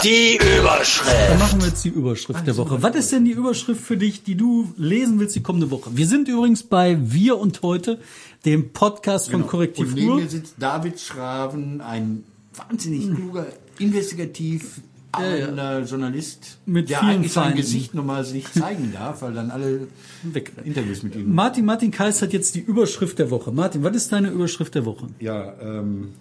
[0.05, 1.39] Die Dann Überschrift.
[1.39, 2.83] machen wir jetzt die Überschrift der Woche.
[2.83, 5.91] Was ist denn die Überschrift für dich, die du lesen willst die kommende Woche?
[5.95, 7.99] Wir sind übrigens bei Wir und Heute,
[8.45, 10.13] dem Podcast von Korrektiv Genau.
[10.13, 12.25] Und neben mir sitzt David Schraven, ein
[12.55, 13.47] wahnsinnig kluger,
[13.79, 14.81] investigativ
[15.13, 17.55] arbeitender Journalist, Mit der vielen eigentlich sein.
[17.55, 19.89] Gesicht nochmal nicht zeigen darf, weil dann alle
[20.23, 20.67] Wegrennen.
[20.67, 21.35] Interviews mit ihm.
[21.35, 23.53] Martin Martin Kais hat jetzt die Überschrift der Woche.
[23.53, 25.09] Martin, was ist deine Überschrift der Woche?
[25.21, 26.15] Ja, ähm,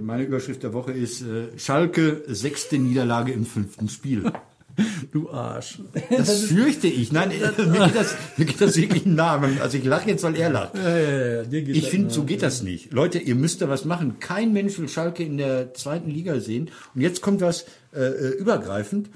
[0.00, 4.32] meine Überschrift der Woche ist äh, Schalke sechste Niederlage im fünften Spiel.
[5.10, 5.78] Du Arsch.
[6.10, 7.12] Das fürchte ich.
[7.12, 9.40] Nein, mir geht das, mir geht das wirklich nah.
[9.60, 10.74] Also ich lache jetzt, weil er lacht.
[10.74, 12.92] Ja, ja, ja, dir geht Ich das finde, so geht das nicht.
[12.92, 14.18] Leute, ihr müsst da was machen.
[14.20, 16.70] Kein Mensch will Schalke in der zweiten Liga sehen.
[16.94, 19.10] Und jetzt kommt was äh, äh, übergreifend.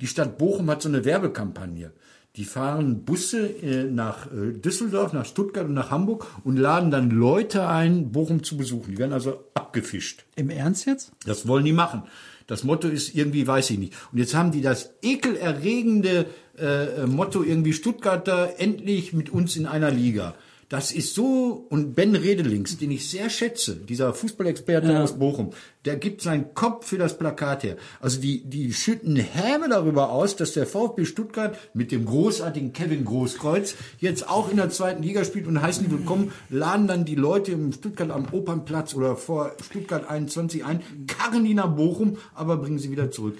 [0.00, 1.92] Die Stadt Bochum hat so eine Werbekampagne.
[2.36, 7.10] Die fahren Busse äh, nach äh, Düsseldorf, nach Stuttgart und nach Hamburg und laden dann
[7.10, 8.92] Leute ein, Bochum zu besuchen.
[8.92, 10.24] Die werden also abgefischt.
[10.36, 11.10] Im Ernst jetzt?
[11.26, 12.04] Das wollen die machen.
[12.48, 13.92] Das Motto ist irgendwie, weiß ich nicht.
[14.10, 16.26] Und jetzt haben die das ekelerregende
[16.58, 20.34] äh, Motto irgendwie Stuttgarter endlich mit uns in einer Liga.
[20.68, 25.02] Das ist so, und Ben Redelings, den ich sehr schätze, dieser Fußballexperte Ja.
[25.02, 25.52] aus Bochum,
[25.86, 27.76] der gibt seinen Kopf für das Plakat her.
[28.00, 33.06] Also die, die schütten Häme darüber aus, dass der VfB Stuttgart mit dem großartigen Kevin
[33.06, 37.14] Großkreuz jetzt auch in der zweiten Liga spielt und heißen die willkommen, laden dann die
[37.14, 42.58] Leute im Stuttgart am Opernplatz oder vor Stuttgart 21 ein, karren die nach Bochum, aber
[42.58, 43.38] bringen sie wieder zurück.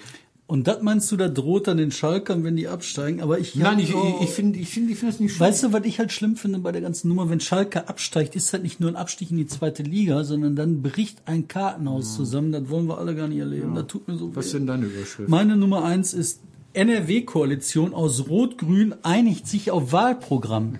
[0.49, 3.21] Und das meinst du, da droht dann den Schalkern, wenn die absteigen?
[3.21, 5.47] Aber ich Nein, ich, oh, ich, finde, ich finde, ich finde das nicht schlimm.
[5.47, 7.29] Weißt du, was ich halt schlimm finde bei der ganzen Nummer?
[7.29, 10.81] Wenn Schalke absteigt, ist halt nicht nur ein Abstieg in die zweite Liga, sondern dann
[10.81, 12.51] bricht ein Kartenhaus zusammen.
[12.51, 13.75] Das wollen wir alle gar nicht erleben.
[13.75, 14.57] Das tut mir so Was weh.
[14.57, 15.29] denn deine Überschrift?
[15.29, 16.39] Meine Nummer eins ist
[16.79, 20.75] NRW-Koalition aus Rot-Grün einigt sich auf Wahlprogramm.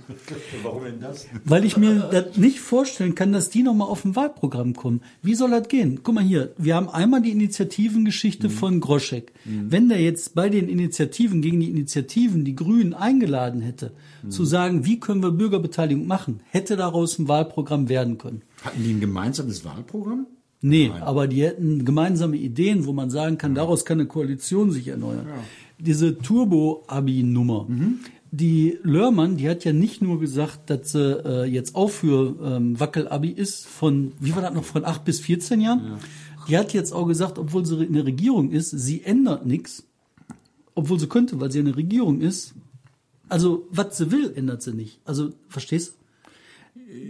[0.64, 1.28] Warum denn das?
[1.44, 5.02] Weil ich mir das nicht vorstellen kann, dass die nochmal auf ein Wahlprogramm kommen.
[5.22, 6.00] Wie soll das gehen?
[6.02, 9.34] Guck mal hier, wir haben einmal die Initiativengeschichte von Groschek.
[9.44, 13.92] Wenn der jetzt bei den Initiativen gegen die Initiativen die Grünen eingeladen hätte,
[14.30, 18.44] zu sagen, wie können wir Bürgerbeteiligung machen, hätte daraus ein Wahlprogramm werden können.
[18.64, 20.28] Hatten die ein gemeinsames Wahlprogramm?
[20.62, 24.88] Nee, aber die hätten gemeinsame Ideen, wo man sagen kann, daraus kann eine Koalition sich
[24.88, 25.26] erneuern.
[25.80, 27.68] Diese Turbo-Abi-Nummer.
[28.32, 32.80] Die Lörmann, die hat ja nicht nur gesagt, dass sie äh, jetzt auch für ähm,
[32.80, 36.00] Wackel-Abi ist, von, wie war das noch, von 8 bis 14 Jahren.
[36.48, 39.84] Die hat jetzt auch gesagt, obwohl sie in der Regierung ist, sie ändert nichts.
[40.76, 42.54] Obwohl sie könnte, weil sie in der Regierung ist.
[43.30, 45.00] Also, was sie will, ändert sie nicht.
[45.06, 45.96] Also, verstehst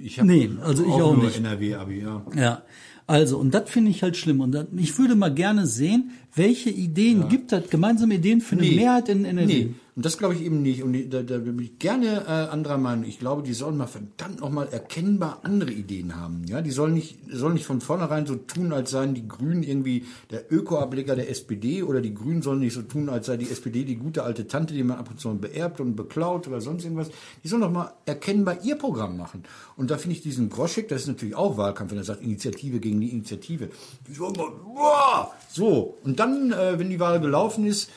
[0.03, 1.34] Ich hab Nee, also ich auch nur.
[1.34, 2.25] NRW-Abi, ja.
[2.29, 2.38] du?
[2.38, 2.63] Ja.
[3.10, 4.39] Also, und das finde ich halt schlimm.
[4.39, 8.62] Und das, ich würde mal gerne sehen, welche Ideen gibt es, gemeinsame Ideen für eine
[8.67, 8.76] Nee.
[8.76, 9.45] Mehrheit in NRW.
[9.48, 10.81] Nee, und das glaube ich eben nicht.
[10.81, 13.03] Und da, da bin ich gerne äh, anderer Meinung.
[13.03, 16.45] Ich glaube, die sollen mal verdammt noch mal erkennbar andere Ideen haben.
[16.47, 20.05] Ja, die sollen nicht, sollen nicht von vornherein so tun, als seien die Grünen irgendwie
[20.31, 23.83] der Öko-Ableger der SPD oder die Grünen sollen nicht so tun, als sei die SPD
[23.83, 27.12] die gute alte Tante, die man ab und zu beerbt und beklaut oder sonst irgendwas.
[27.43, 29.43] Die sollen doch mal erkennbar ihr Programm machen.
[29.75, 32.79] Und da finde ich diesen Groschek, das ist natürlich auch Wahlkampf, wenn er sagt Initiative
[32.79, 33.67] gegen die Initiative.
[34.07, 35.97] Die sollen mal, boah, so.
[36.05, 37.89] Und dann, äh, wenn die Wahl gelaufen ist,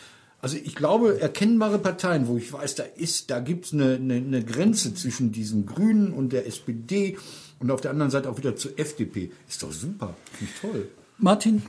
[0.43, 4.45] also ich glaube, erkennbare Parteien, wo ich weiß, da ist, da gibt's eine, eine, eine
[4.45, 7.17] Grenze zwischen diesen Grünen und der SPD
[7.61, 9.31] und auf der anderen Seite auch wieder zur FDP.
[9.49, 10.17] Ist doch super.
[10.33, 10.89] Finde toll.
[11.19, 11.63] Martin,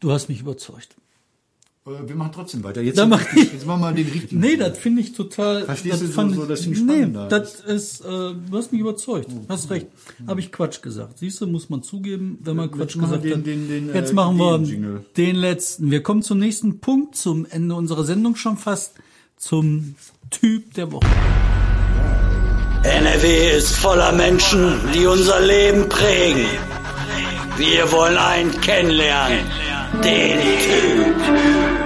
[0.00, 0.96] du hast mich überzeugt.
[1.88, 2.80] Äh, Wir machen trotzdem weiter.
[2.82, 4.40] Jetzt, mach ich- jetzt machen wir den richtigen.
[4.40, 5.64] Nee, das finde ich total.
[5.64, 8.72] Verstehst das du so- fand so ich- das Ding Nee, das ist, äh, du hast
[8.72, 9.28] mich überzeugt.
[9.48, 9.86] Hast recht.
[10.26, 11.18] Habe ich Quatsch gesagt.
[11.18, 13.46] Siehst du, muss man zugeben, wenn man Quatsch gesagt den- hat.
[13.46, 15.04] den- den, Jetzt äh, machen wir Ideen-Jingle.
[15.16, 15.90] den letzten.
[15.90, 18.94] Wir kommen zum nächsten Punkt, zum Ende unserer Sendung schon fast,
[19.36, 19.94] zum
[20.30, 21.06] Typ der Woche.
[22.82, 26.46] NRW ist voller Menschen, die unser Leben prägen.
[27.56, 29.38] Wir wollen einen kennenlernen.
[30.04, 31.77] Den Typ.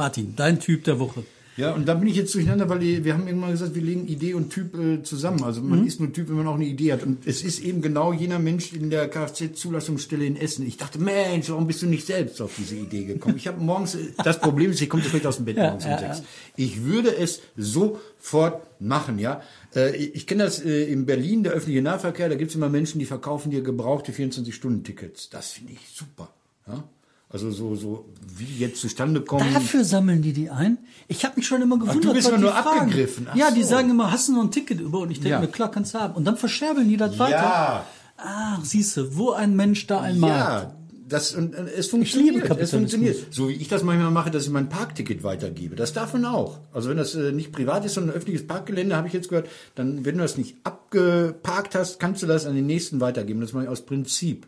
[0.00, 1.24] Martin, dein Typ der Woche.
[1.58, 4.32] Ja, und da bin ich jetzt durcheinander, weil wir haben irgendwann gesagt, wir legen Idee
[4.32, 5.42] und Typ äh, zusammen.
[5.44, 5.68] Also Mhm.
[5.68, 7.02] man ist nur Typ, wenn man auch eine Idee hat.
[7.02, 10.66] Und es ist eben genau jener Mensch in der Kfz-Zulassungsstelle in Essen.
[10.66, 13.36] Ich dachte, Mensch, warum bist du nicht selbst auf diese Idee gekommen?
[13.36, 15.84] Ich habe morgens, äh, das Problem ist, ich komme spät aus dem Bett Ja, morgens
[15.84, 16.22] um ja, sechs.
[16.56, 19.42] Ich würde es sofort machen, ja.
[19.76, 22.70] Äh, ich ich kenne das äh, in Berlin, der öffentliche Nahverkehr, da gibt es immer
[22.70, 25.28] Menschen, die verkaufen dir gebrauchte 24-Stunden-Tickets.
[25.28, 26.30] Das finde ich super.
[26.66, 26.84] Ja?
[27.32, 29.54] Also so, so wie jetzt zustande kommen.
[29.54, 30.78] Dafür sammeln die die ein?
[31.06, 32.04] Ich habe mich schon immer gewundert.
[32.04, 32.80] du bist immer nur fragen.
[32.80, 33.28] abgegriffen.
[33.30, 33.68] Ach ja, die so.
[33.70, 34.98] sagen immer, hast du noch ein Ticket über?
[35.00, 35.40] Und ich denke Ja.
[35.40, 36.14] mir, klar, kannst du haben.
[36.14, 37.36] Und dann verscherbeln die das weiter.
[37.36, 37.86] Ja.
[38.16, 40.72] Ach, siehst du, wo ein Mensch, da ein Markt.
[40.72, 40.74] Ja,
[41.08, 42.34] das, und, und es funktioniert.
[42.34, 42.80] liebe es Kapitalismus.
[42.92, 43.32] funktioniert.
[43.34, 45.74] So wie ich das manchmal mache, dass ich mein Parkticket weitergebe.
[45.76, 46.58] Das darf man auch.
[46.72, 49.48] Also wenn das äh, nicht privat ist, sondern ein öffentliches Parkgelände, habe ich jetzt gehört,
[49.76, 53.40] dann, wenn du das nicht abgeparkt hast, kannst du das an den nächsten weitergeben.
[53.40, 54.46] Das mache ich aus Prinzip.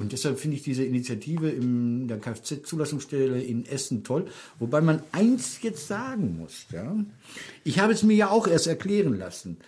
[0.00, 4.24] Und deshalb finde ich diese Initiative in der Kfz-Zulassungsstelle in Essen toll.
[4.58, 6.96] Wobei man eins jetzt sagen muss, ja.
[7.64, 9.58] Ich habe es mir ja auch erst erklären lassen.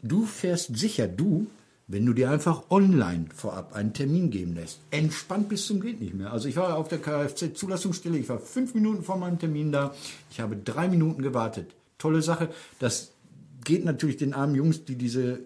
[0.00, 1.48] Du fährst sicher, du,
[1.88, 4.78] wenn du dir einfach online vorab einen Termin geben lässt.
[4.92, 6.32] Entspannt bis zum geht nicht mehr.
[6.32, 9.92] Also ich war auf der Kfz-Zulassungsstelle, ich war fünf Minuten vor meinem Termin da.
[10.30, 11.74] Ich habe drei Minuten gewartet.
[11.98, 12.48] Tolle Sache.
[12.78, 13.10] Das
[13.64, 15.40] geht natürlich den armen Jungs, die diese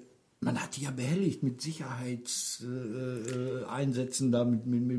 [0.44, 4.98] man hat die ja behelligt mit Sicherheitseinsätzen, Einsätzen da, mit, mit, mit,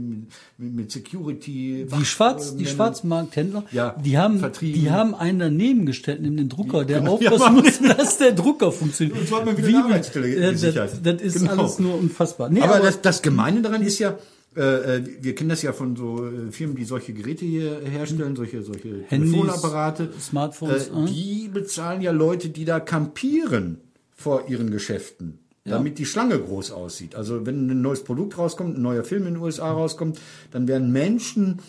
[0.58, 1.88] mit, mit Security.
[2.00, 2.66] Die Schwarz, die.
[2.66, 4.82] Schwarzmarkthändler, Ja, die haben, vertrieben.
[4.82, 8.72] die haben einen daneben gestellt, neben den Drucker, der Ja, aufpassen muss, dass der Drucker
[8.72, 9.20] funktioniert.
[9.20, 11.52] Und so hat man wieder eine Arbeitsstelle äh, das, das ist Genau.
[11.54, 12.50] alles nur unfassbar.
[12.50, 14.18] Nee, aber das, das Gemeine daran ist ja,
[14.58, 18.38] Äh, äh, wir kennen das ja von so äh, Firmen, die solche Geräte hier herstellen,
[18.38, 20.12] solche, solche Handys, Telefonapparate.
[20.18, 21.06] Smartphones, äh.
[21.10, 23.82] die bezahlen ja Leute, die da campieren
[24.16, 25.40] vor ihren Geschäften.
[25.68, 27.16] Damit die Schlange groß aussieht.
[27.16, 30.20] Also wenn ein neues Produkt rauskommt, ein neuer Film in den USA rauskommt,
[30.52, 31.60] dann werden Menschen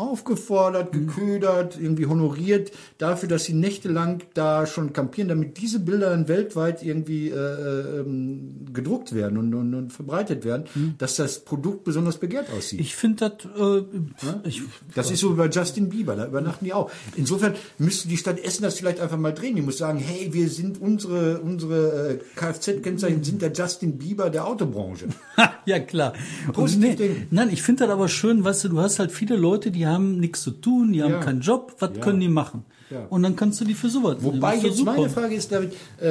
[0.00, 1.06] aufgefordert, Mhm.
[1.06, 6.82] geködert, irgendwie honoriert dafür, dass sie nächtelang da schon campieren, damit diese Bilder dann weltweit
[6.82, 10.64] irgendwie äh, äh, ähm, gedruckt werden und, und, und verbreitet werden,
[10.98, 12.78] dass das Produkt besonders begehrt aussieht.
[12.80, 12.84] Mhm.
[12.84, 14.62] Ich finde das, äh, ich,
[14.94, 16.90] Das ist so bei Justin Bieber, da übernachten die auch.
[17.16, 19.56] Insofern müsste die Stadt Essen das vielleicht einfach mal drehen.
[19.56, 24.46] Die muss sagen, hey, wir sind unsere, unsere äh, Kfz-Kennzeichen sind der Justin Bieber der
[24.46, 25.08] Autobranche.
[25.66, 26.14] ja klar.
[26.52, 29.70] Positiv nee, nein, ich finde das aber schön, weißt du, du hast halt viele Leute,
[29.70, 31.20] die haben nichts zu tun, die haben Ja.
[31.20, 32.00] keinen Job, was Ja.
[32.02, 32.64] können die machen?
[32.90, 33.06] Ja.
[33.08, 34.36] Und dann kannst du die für sowas nehmen.
[34.36, 35.20] Wobei ist jetzt doch meine super.
[35.20, 35.72] Frage ist, David,
[36.02, 36.06] äh,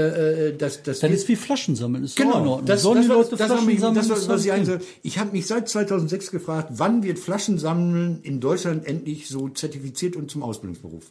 [0.50, 2.66] äh, dass, dass Das wir- ist wie Flaschen sammeln, ist auch in Genau, Ordnung.
[2.66, 3.96] das, Sollen das, die Leute das, Flaschen mich- sammeln?
[3.98, 4.62] das war, ist was ich okay.
[4.62, 10.16] eigentlich, ich habe mich seit 2006 gefragt, wann wird Flaschensammeln in Deutschland endlich so zertifiziert
[10.16, 11.04] und zum Ausbildungsberuf?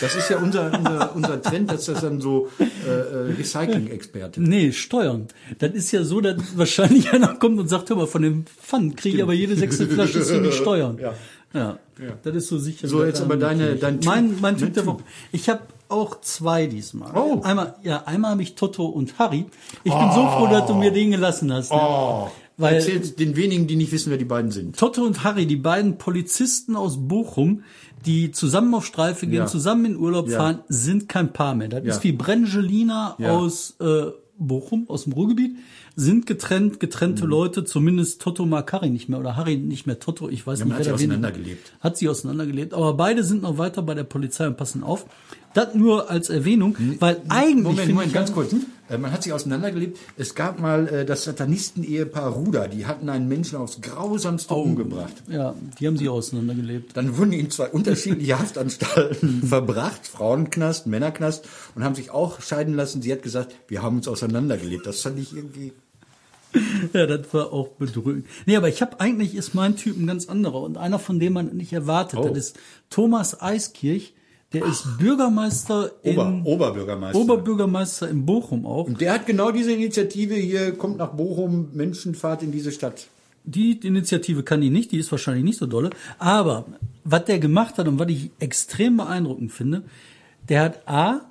[0.00, 4.40] Das ist ja unser, unser, unser Trend, dass das dann so äh, äh, Recycling-Experte.
[4.42, 5.28] Nee, Steuern.
[5.58, 8.96] Das ist ja so, dass wahrscheinlich einer kommt und sagt, hör mal, von dem Pfand
[8.96, 10.98] kriege ich aber jede sechste Flasche für mich Steuern.
[11.00, 11.14] Ja.
[11.54, 11.78] Ja.
[12.24, 12.88] Das ist so sicher.
[12.88, 14.10] So, jetzt aber deine- dein Typ.
[14.10, 14.86] mein, mein Typ Dein der.
[14.86, 15.04] Woche.
[15.32, 17.12] Ich habe auch zwei diesmal.
[17.16, 17.40] Oh.
[17.42, 19.46] Einmal, ja, einmal habe ich Toto und Harry.
[19.84, 21.70] Ich bin so froh, dass du mir den gelassen hast.
[21.70, 21.78] Ne?
[21.80, 24.76] Oh, Weil- erzählt den wenigen, die nicht wissen, wer die beiden sind.
[24.76, 27.62] Toto und Harry, die beiden Polizisten aus Bochum,
[28.04, 29.46] die zusammen auf Streife gehen, Ja.
[29.46, 30.38] zusammen in Urlaub Ja.
[30.38, 31.68] fahren, sind kein Paar mehr.
[31.68, 31.92] Das Ja.
[31.94, 33.36] ist wie Brangelina Ja.
[33.38, 35.56] aus äh, Bochum, aus dem Ruhrgebiet,
[35.96, 36.78] sind getrennt, Mhm.
[36.80, 40.58] getrennte Leute, zumindest Toto mag Harry nicht mehr oder Harry nicht mehr Toto, ich weiß
[40.60, 41.72] Ja, nicht, man hat wer sie auseinandergelebt.
[41.80, 45.06] Hat sie auseinandergelebt, aber beide sind noch weiter bei der Polizei und passen auf.
[45.54, 48.52] Das nur als Erwähnung, weil eigentlich Moment, Moment, ganz kurz.
[48.88, 49.98] Äh, Man hat sich auseinandergelebt.
[50.16, 52.66] Es gab mal äh, das Satanisten-Ehepaar Ruder.
[52.66, 55.12] Die hatten einen Menschen aufs grausamste umgebracht.
[55.30, 56.96] Ja, die haben sie auseinandergelebt.
[56.96, 62.74] Dann wurden die in zwei unterschiedliche Haftanstalten verbracht, Frauenknast, Männerknast, und haben sich auch scheiden
[62.74, 63.00] lassen.
[63.00, 64.84] Sie hat gesagt, wir haben uns auseinandergelebt.
[64.86, 65.72] Das fand ich irgendwie.
[66.92, 68.26] Ja, das war auch bedrückend.
[68.46, 71.32] Nee, aber ich habe eigentlich ist mein Typ ein ganz anderer und einer, von dem
[71.32, 72.20] man nicht erwartet.
[72.20, 72.28] Oh.
[72.28, 72.58] Das ist
[72.90, 74.14] Thomas Eiskirch.
[74.52, 77.18] Der ist Bürgermeister in Ober, Oberbürgermeister.
[77.18, 78.86] Oberbürgermeister in Bochum auch.
[78.86, 83.08] und der hat genau diese Initiative hier, kommt nach Bochum, Menschenfahrt in diese Stadt.
[83.42, 85.90] Die Initiative kann ich nicht, die ist wahrscheinlich nicht so dolle.
[86.18, 86.66] Aber
[87.02, 89.82] was der gemacht hat und was ich extrem beeindruckend finde,
[90.48, 91.22] der hat A,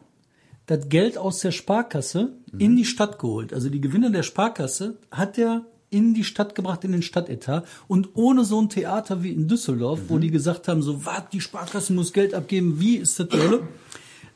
[0.66, 3.54] das Geld aus der Sparkasse in die Stadt geholt.
[3.54, 7.68] Also die Gewinne der Sparkasse hat er in die Stadt gebracht, in den Stadtetat.
[7.88, 11.42] Und ohne so ein Theater wie in Düsseldorf, wo die gesagt haben, so, was, die
[11.42, 13.68] Sparkasse muss Geld abgeben, wie ist das toll?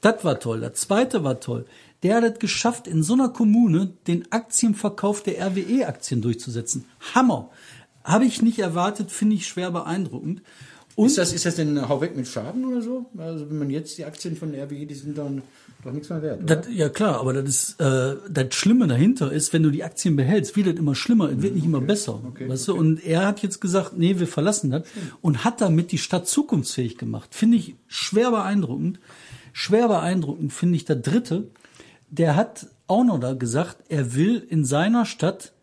[0.01, 0.59] Das war toll.
[0.59, 1.65] Das zweite war toll.
[2.03, 6.85] Der hat es geschafft, in so einer Kommune den Aktienverkauf der RWE-Aktien durchzusetzen.
[7.15, 7.49] Hammer.
[8.03, 10.41] Habe ich nicht erwartet, finde ich schwer beeindruckend.
[10.95, 13.05] Und Ist das, ist das denn Hau weg mit Schaden oder so?
[13.17, 15.41] Also wenn man jetzt die Aktien von RWE, die sind dann
[15.87, 16.41] doch nichts mehr wert.
[16.45, 20.15] Das, ja klar, aber das ist äh, das Schlimme dahinter ist, wenn du die Aktien
[20.15, 22.21] behältst, wird das immer schlimmer, es wird nicht immer besser.
[22.37, 22.75] weißt du?
[22.75, 24.83] Und er hat jetzt gesagt, nee, wir verlassen das
[25.21, 27.33] und hat damit die Stadt zukunftsfähig gemacht.
[27.33, 28.99] Finde ich schwer beeindruckend.
[29.53, 31.47] Schwer beeindruckend finde ich der Dritte,
[32.09, 35.53] der hat auch noch da gesagt, er will in seiner Stadt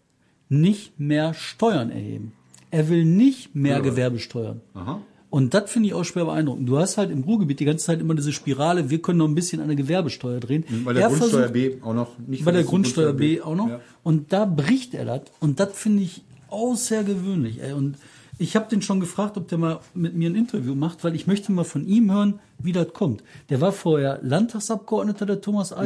[0.49, 2.33] nicht mehr Steuern erheben.
[2.71, 4.61] Er will nicht mehr Gewerbesteuern.
[4.75, 5.01] Aha.
[5.35, 6.69] Und das finde ich auch schwer beeindruckend.
[6.69, 9.35] Du hast halt im Ruhrgebiet die ganze Zeit immer diese Spirale, wir können noch ein
[9.35, 10.63] bisschen an der Gewerbesteuer drehen.
[10.85, 13.57] Bei der Er Grundsteuer versucht- B auch noch nicht bei der vergessen, Grundsteuer B auch
[13.57, 13.69] noch.
[13.69, 13.81] Ja.
[14.05, 15.23] Und da bricht er das.
[15.41, 17.61] Und das finde ich außergewöhnlich.
[17.63, 17.73] Ey.
[17.73, 17.97] Und
[18.39, 21.27] ich habe den schon gefragt, ob der mal mit mir ein Interview macht, weil ich
[21.27, 23.25] möchte mal von ihm hören, wie das kommt.
[23.51, 25.77] Der war vorher Landtagsabgeordneter der Thomas Mhm.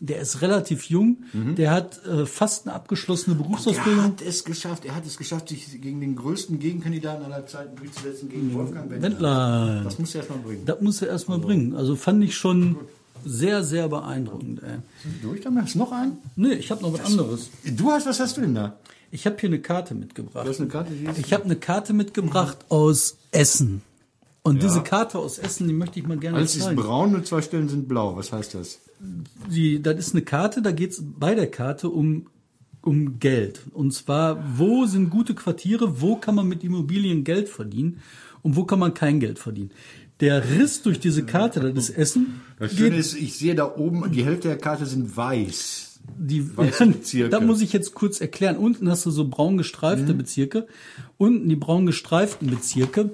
[0.00, 1.18] Der ist relativ jung.
[1.32, 4.02] Der hat äh, fast eine abgeschlossene Er Berufsausbildung.
[4.04, 8.28] hat es geschafft, er hat es geschafft, sich gegen den größten Gegenkandidaten aller Zeiten durchzusetzen,
[8.28, 9.10] gegen Wolfgang Wendler.
[9.10, 9.80] Wendler.
[9.84, 10.62] Das muss er erst mal bringen.
[10.66, 11.74] Das muss er erstmal bringen.
[11.74, 12.76] Also fand ich schon
[13.24, 14.62] sehr, sehr beeindruckend.
[14.62, 14.68] Ey.
[15.02, 15.64] Sind wir durch damit?
[15.64, 16.18] Hast du noch einen?
[16.36, 17.48] Nee, ich habe noch was anderes.
[17.64, 18.76] Du hast, was hast du denn da?
[19.10, 20.44] Ich habe hier eine Karte mitgebracht.
[20.44, 23.80] Du hast eine Karte, die ist- Ich habe eine Karte mitgebracht aus Essen.
[24.42, 26.76] Und diese Karte aus Essen, die möchte ich mal gerne Alles ist zeigen.
[26.80, 28.14] braun und zwei Stellen sind blau.
[28.16, 28.78] Was heißt das?
[29.50, 32.26] Die, das ist eine Karte, da geht es bei der Karte um,
[32.82, 33.60] um Geld.
[33.72, 38.00] Und zwar, wo sind gute Quartiere, wo kann man mit Immobilien Geld verdienen
[38.42, 39.70] und wo kann man kein Geld verdienen.
[40.20, 44.10] Der Riss durch diese Karte, das ist Essen, Das Schöne ist, ich sehe da oben,
[44.12, 46.00] die Hälfte der Karte sind weiß.
[46.18, 47.28] die Bezirke.
[47.28, 48.56] Da muss ich jetzt kurz erklären.
[48.56, 50.18] Unten hast du so braun gestreifte Mhm.
[50.18, 50.66] Bezirke.
[51.18, 53.10] Unten die braun gestreiften Bezirke,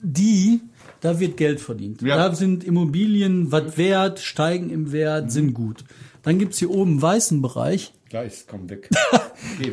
[0.00, 0.60] die,
[1.00, 2.02] da wird Geld verdient.
[2.02, 2.16] Ja.
[2.16, 5.30] Da sind Immobilien was wert, steigen im Wert, Mhm.
[5.30, 5.84] sind gut.
[6.22, 7.92] Dann gibt's hier oben einen weißen Bereich.
[8.10, 8.88] Da ist, komm weg.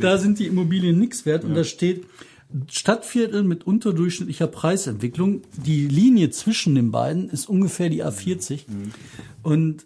[0.01, 2.05] Da sind die Immobilien nichts wert und da steht
[2.69, 5.41] Stadtviertel mit unterdurchschnittlicher Preisentwicklung.
[5.65, 8.65] Die Linie zwischen den beiden ist ungefähr die A40.
[9.41, 9.85] Und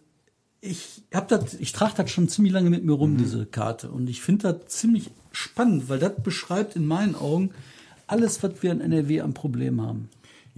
[0.62, 3.89] ich hab das, ich trage das schon ziemlich lange mit mir rum, diese Karte.
[3.89, 7.52] Und ich finde das ziemlich spannend, weil das beschreibt in meinen Augen
[8.08, 10.10] alles, was wir in NRW am Problem haben.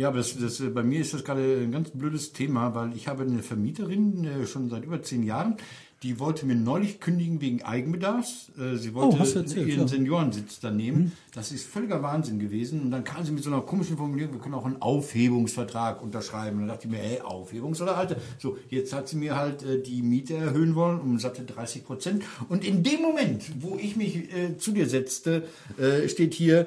[0.02, 3.08] Ja, aber das, das, bei mir ist das gerade ein ganz blödes Thema, weil ich
[3.08, 5.58] habe eine Vermieterin äh, schon seit über zehn Jahren,
[6.02, 8.52] die wollte mir neulich kündigen wegen Eigenbedarfs.
[8.60, 9.88] Äh, Sie wollte Oh, hast du erzählt, ihren ja.
[9.88, 11.12] Seniorensitz da nehmen.
[11.36, 12.82] Das ist völliger Wahnsinn gewesen.
[12.82, 16.56] Und dann kam sie mit so einer komischen Formulierung, wir können auch einen Aufhebungsvertrag unterschreiben.
[16.56, 18.18] Und dann dachte ich mir, ey, Aufhebungs- oder Alte?
[18.40, 22.24] So, jetzt hat sie mir halt äh, die Miete erhöhen wollen um satte 30 Prozent.
[22.50, 25.44] Und in dem Moment, wo ich mich äh, zu dir setzte,
[25.78, 26.66] äh, steht hier,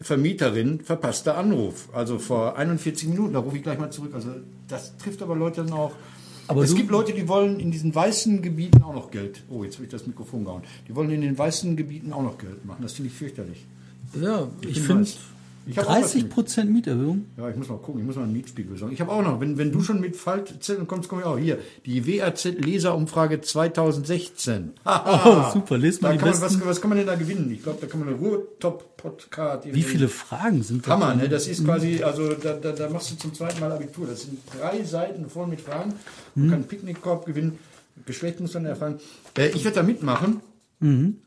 [0.00, 1.88] Vermieterin, verpasster Anruf.
[1.92, 4.12] Also vor 41 Minuten, da rufe ich gleich mal zurück.
[4.14, 4.30] Also
[4.68, 5.92] das trifft aber Leute dann auch.
[6.48, 9.42] Aber es gibt Leute, die wollen in diesen weißen Gebieten auch noch Geld.
[9.48, 10.62] Oh, jetzt habe ich das Mikrofon gehauen.
[10.86, 12.82] Die wollen in den weißen Gebieten auch noch Geld machen.
[12.82, 13.64] Das finde ich fürchterlich.
[14.20, 15.10] Ja, ich bin finde.
[15.68, 17.26] Ich hab auch was 30 Prozent Mieterhöhung.
[17.36, 18.94] Ja, ich muss mal gucken, ich muss mal einen Mietspiegel besorgen.
[18.94, 21.58] Ich habe auch noch, wenn, wenn du schon mit Faltzetteln kommst, komme ich auch hier.
[21.84, 24.74] Die WAZ-Leserumfrage 2016.
[24.84, 27.50] Oh, super, lest mal da die kann man, was, was kann man denn da gewinnen?
[27.50, 29.66] Ich glaube, da kann man eine Ruhr-Top-Podcast.
[29.72, 30.92] Wie viele Fragen sind da?
[30.92, 31.28] Hammer, ne?
[31.28, 34.06] Das ist quasi, also da, da, da machst du zum zweiten Mal Abitur.
[34.06, 35.94] Das sind drei Seiten voll mit Fragen.
[36.36, 37.58] Man kann einen Picknickkorb gewinnen.
[38.04, 39.00] Geschlecht muss man erfahren.
[39.36, 40.40] Äh, ich werde da mitmachen.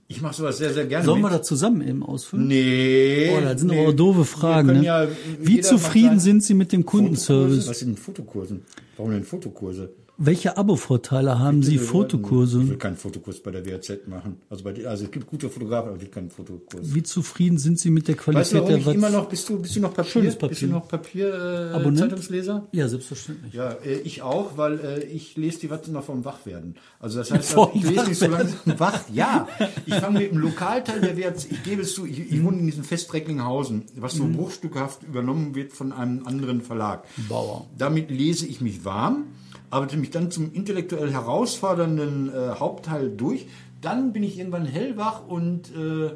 [0.08, 1.40] Ich mache sowas sehr, sehr gerne Sollen wir mit.
[1.40, 2.48] das zusammen eben ausfüllen?
[2.48, 3.32] Nee.
[3.36, 3.84] Oh, das sind nee.
[3.84, 4.68] aber doofe Wir Fragen.
[4.74, 4.84] Ne?
[4.84, 5.08] ja-
[5.40, 6.86] Wie zufrieden sind Sie mit dem?
[6.86, 7.68] Kundenservice?
[7.68, 8.62] Was sind Fotokursen?
[8.96, 9.90] Warum denn Fotokurse?
[10.22, 12.76] Welche Abo-Vorteile haben Sie Ich will Fotokurse?
[12.78, 14.42] keinen Fotokurs bei der WAZ machen.
[14.50, 16.94] Also, bei, also es gibt gute Fotografen, aber es gibt keinen Fotokurs.
[16.94, 18.96] Wie zufrieden sind Sie mit der Qualität Weißt du, warum der ich Watz?
[18.96, 20.12] immer noch, bist du, bist du noch Papier?
[20.12, 20.68] Schönes Bist du Papier.
[20.68, 22.00] noch Papier, äh, Abonnent?
[22.00, 22.68] Zeitungsleser?
[22.74, 23.54] Ja, selbstverständlich.
[23.54, 26.76] Ja, äh, ich auch, weil äh, ich lese die Watze noch vom Wachwerden.
[27.00, 29.00] Also das heißt, also, ich lese nicht so langsam wach.
[29.14, 29.48] Ja,
[29.86, 32.66] ich fange mit dem Lokalteil der WAZ, ich gebe es zu, ich, ich wohne in
[32.66, 37.06] diesem Fest Recklinghausen, was so bruchstückhaft übernommen wird von einem anderen Verlag.
[37.30, 37.68] Bauer.
[37.78, 39.28] Damit lese ich mich warm,
[39.70, 43.46] arbeite mich dann zum intellektuell herausfordernden äh, Hauptteil durch.
[43.82, 46.10] Dann bin ich irgendwann hellwach und äh,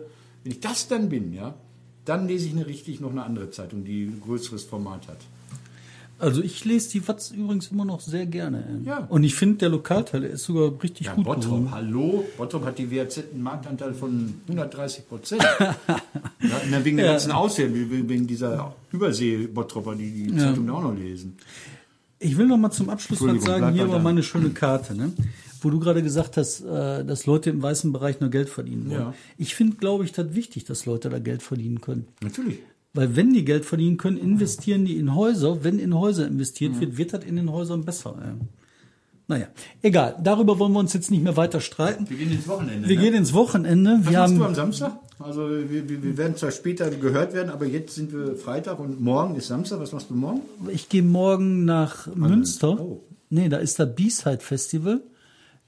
[0.44, 1.54] wenn ich das dann bin, ja,
[2.06, 5.18] dann lese ich eine richtig noch eine andere Zeitung, die ein größeres Format hat.
[6.20, 8.82] Also ich lese die Watz übrigens immer noch sehr gerne.
[8.86, 9.00] Ja.
[9.10, 11.72] Und ich finde, der Lokalteil ist sogar richtig Ja, gut Bottrop, geworden.
[11.72, 12.24] hallo.
[12.38, 15.44] Bottrop hat die WAZ einen Marktanteil von 130 Prozent.
[16.40, 17.12] ja, wegen der Ja.
[17.14, 21.36] ganzen Auswählung, wegen dieser Übersee-Bottropper, die die Zeitung da auch noch lesen.
[22.24, 25.12] Ich will noch mal zum Abschluss was sagen, hier war meine schöne Karte, ne?
[25.64, 29.00] wo du gerade gesagt hast, äh, dass Leute im weißen Bereich nur Geld verdienen wollen.
[29.00, 29.14] Ja.
[29.38, 32.08] Ich finde, glaube ich, das wichtig, dass Leute da Geld verdienen können.
[32.22, 32.60] Natürlich.
[32.94, 35.64] Weil wenn die Geld verdienen können, investieren die in Häuser.
[35.64, 38.16] Wenn in Häuser investiert wird, wird das in den Häusern besser.
[38.20, 38.36] Ja.
[39.28, 39.48] Naja,
[39.82, 40.18] egal.
[40.22, 42.10] Darüber wollen wir uns jetzt nicht mehr weiter streiten.
[42.10, 42.90] Wir gehen ins Wochenende.
[42.90, 43.02] Wir ne?
[43.02, 44.00] gehen ins Wochenende.
[44.02, 45.00] Was Wir machst du am haben, Samstag?
[45.20, 49.00] Also wir, wir, wir werden zwar später gehört werden, aber jetzt sind wir Freitag und
[49.00, 49.80] morgen ist Samstag.
[49.80, 50.42] Was machst du morgen?
[50.68, 52.78] ich gehe morgen nach Münster.
[52.80, 53.04] Oh.
[53.30, 55.02] Nee, da ist das B-Side Festival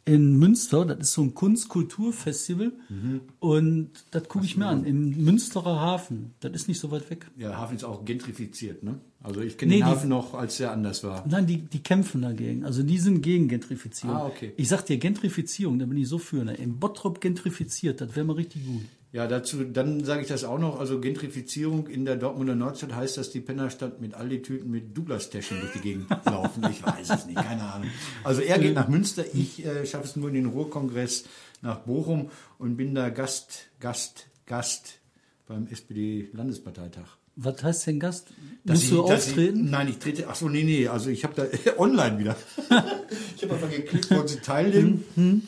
[0.05, 0.85] in Münster.
[0.85, 2.71] Das ist so ein Kunst-Kultur-Festival.
[2.89, 3.21] Mhm.
[3.39, 4.85] Und das gucke ich mir an.
[4.85, 6.33] Im Münsterer Hafen.
[6.39, 7.25] Das ist nicht so weit weg.
[7.37, 8.99] Ja, der Hafen ist auch gentrifiziert, ne?
[9.21, 11.25] Also ich kenne Nee, den die- Hafen noch, als der anders war.
[11.27, 12.63] Nein, die, die kämpfen dagegen.
[12.63, 14.15] Also die sind gegen Gentrifizierung.
[14.15, 14.53] Ah, okay.
[14.57, 16.43] Ich sag dir, Gentrifizierung, da bin ich so für.
[16.45, 16.53] Ne?
[16.55, 18.83] Im Bottrop gentrifiziert, das wäre mal richtig gut.
[19.15, 20.77] Ja, dazu, dann sage ich das auch noch.
[20.77, 25.71] Also Gentrifizierung in der Dortmunder Nordstadt heißt, dass die Pennerstadt mit Aldi-Tüten mit Douglas-Täschchen durch
[25.71, 26.65] die Gegend laufen.
[26.69, 27.89] Ich weiß es nicht, keine Ahnung.
[28.25, 31.23] Also er geht nach Münster, ich äh, schaffe es nur in den Ruhrkongress
[31.61, 34.99] nach Bochum und bin da Gast, Gast, Gast
[35.47, 37.05] beim SPD-Landesparteitag.
[37.37, 38.27] Was heißt denn Gast?
[38.63, 39.65] Dass Musst du ich- dass auftreten?
[39.65, 40.25] Ich, nein, ich trete.
[40.29, 40.87] Ach so, nee, nee.
[40.89, 41.45] Also ich habe da
[41.77, 42.35] online wieder.
[43.35, 45.03] ich habe einfach geklickt, wollen Sie teilnehmen.
[45.15, 45.41] Hm,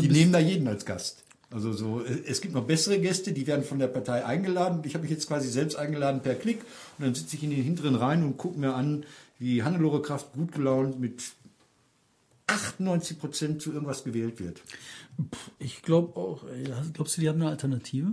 [0.00, 1.24] die nehmen da jeden als Gast.
[1.52, 4.82] Also so, äh, es gibt noch bessere Gäste, die werden von der Partei eingeladen.
[4.84, 6.60] Ich habe mich jetzt quasi selbst eingeladen per Klick
[6.98, 9.04] und dann sitze ich in den hinteren Reihen und gucke mir an,
[9.38, 11.22] wie Hannelore Kraft gut gelaunt mit
[12.46, 14.62] 98 Prozent zu irgendwas gewählt wird.
[15.58, 16.44] Ich glaube auch.
[16.48, 18.12] ey, Glaubst du, die haben eine Alternative?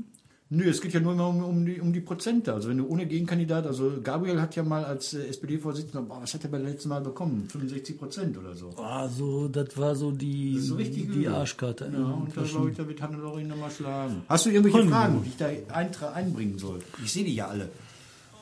[0.49, 2.53] Nö, es geht ja nur immer um, um, die, um die Prozente.
[2.53, 6.33] Also wenn du ohne Gegenkandidat, also Gabriel hat ja mal als äh, SPD-Vorsitzender, boah, was
[6.33, 7.49] hat er beim letzten Mal bekommen?
[7.49, 8.69] 65 Prozent oder so.
[8.77, 11.27] Also, das war so die, so die.
[11.27, 11.91] Arschkarte.
[11.91, 14.21] Ja, und da glaube ich, da wird Hannelore ihn nochmal schlagen.
[14.29, 16.79] Hast du irgendwelche Fragen, die ich da einbringen soll?
[17.03, 17.69] Ich sehe die ja alle.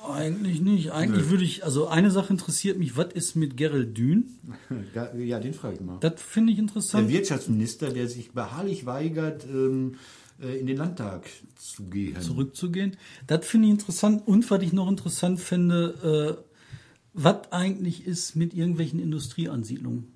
[0.08, 0.92] Eigentlich nicht.
[0.92, 4.26] Eigentlich würde ich, also eine Sache interessiert mich, was ist mit Gerald Dün?
[5.18, 5.98] Ja, den frage ich mal.
[6.00, 7.10] Das finde ich Der interessant.
[7.10, 9.98] Wirtschaftsminister, der sich beharrlich weigert, ähm, äh,
[10.40, 12.20] in den Landtag zu gehen.
[12.22, 12.98] zurückzugehen.
[13.28, 14.28] Das finde ich interessant.
[14.28, 16.44] Und was ich noch interessant finde, äh,
[17.14, 20.12] was eigentlich ist mit irgendwelchen Industrieansiedlungen.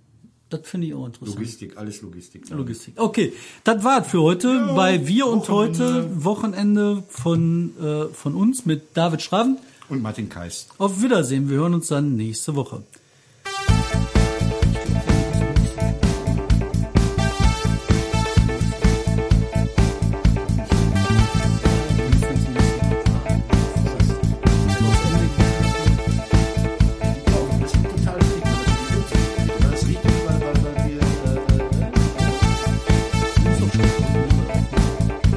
[0.50, 1.38] Das finde ich auch interessant.
[1.38, 2.50] Logistik, alles Logistik.
[2.50, 2.96] Logistik.
[2.98, 5.94] Okay, das war's für heute bei Wir und Wochenende.
[5.94, 9.58] heute Wochenende von äh, von uns mit David Schraven.
[9.90, 10.68] Und Martin Kais.
[10.78, 11.50] Auf Wiedersehen.
[11.50, 12.84] Wir hören uns dann nächste Woche.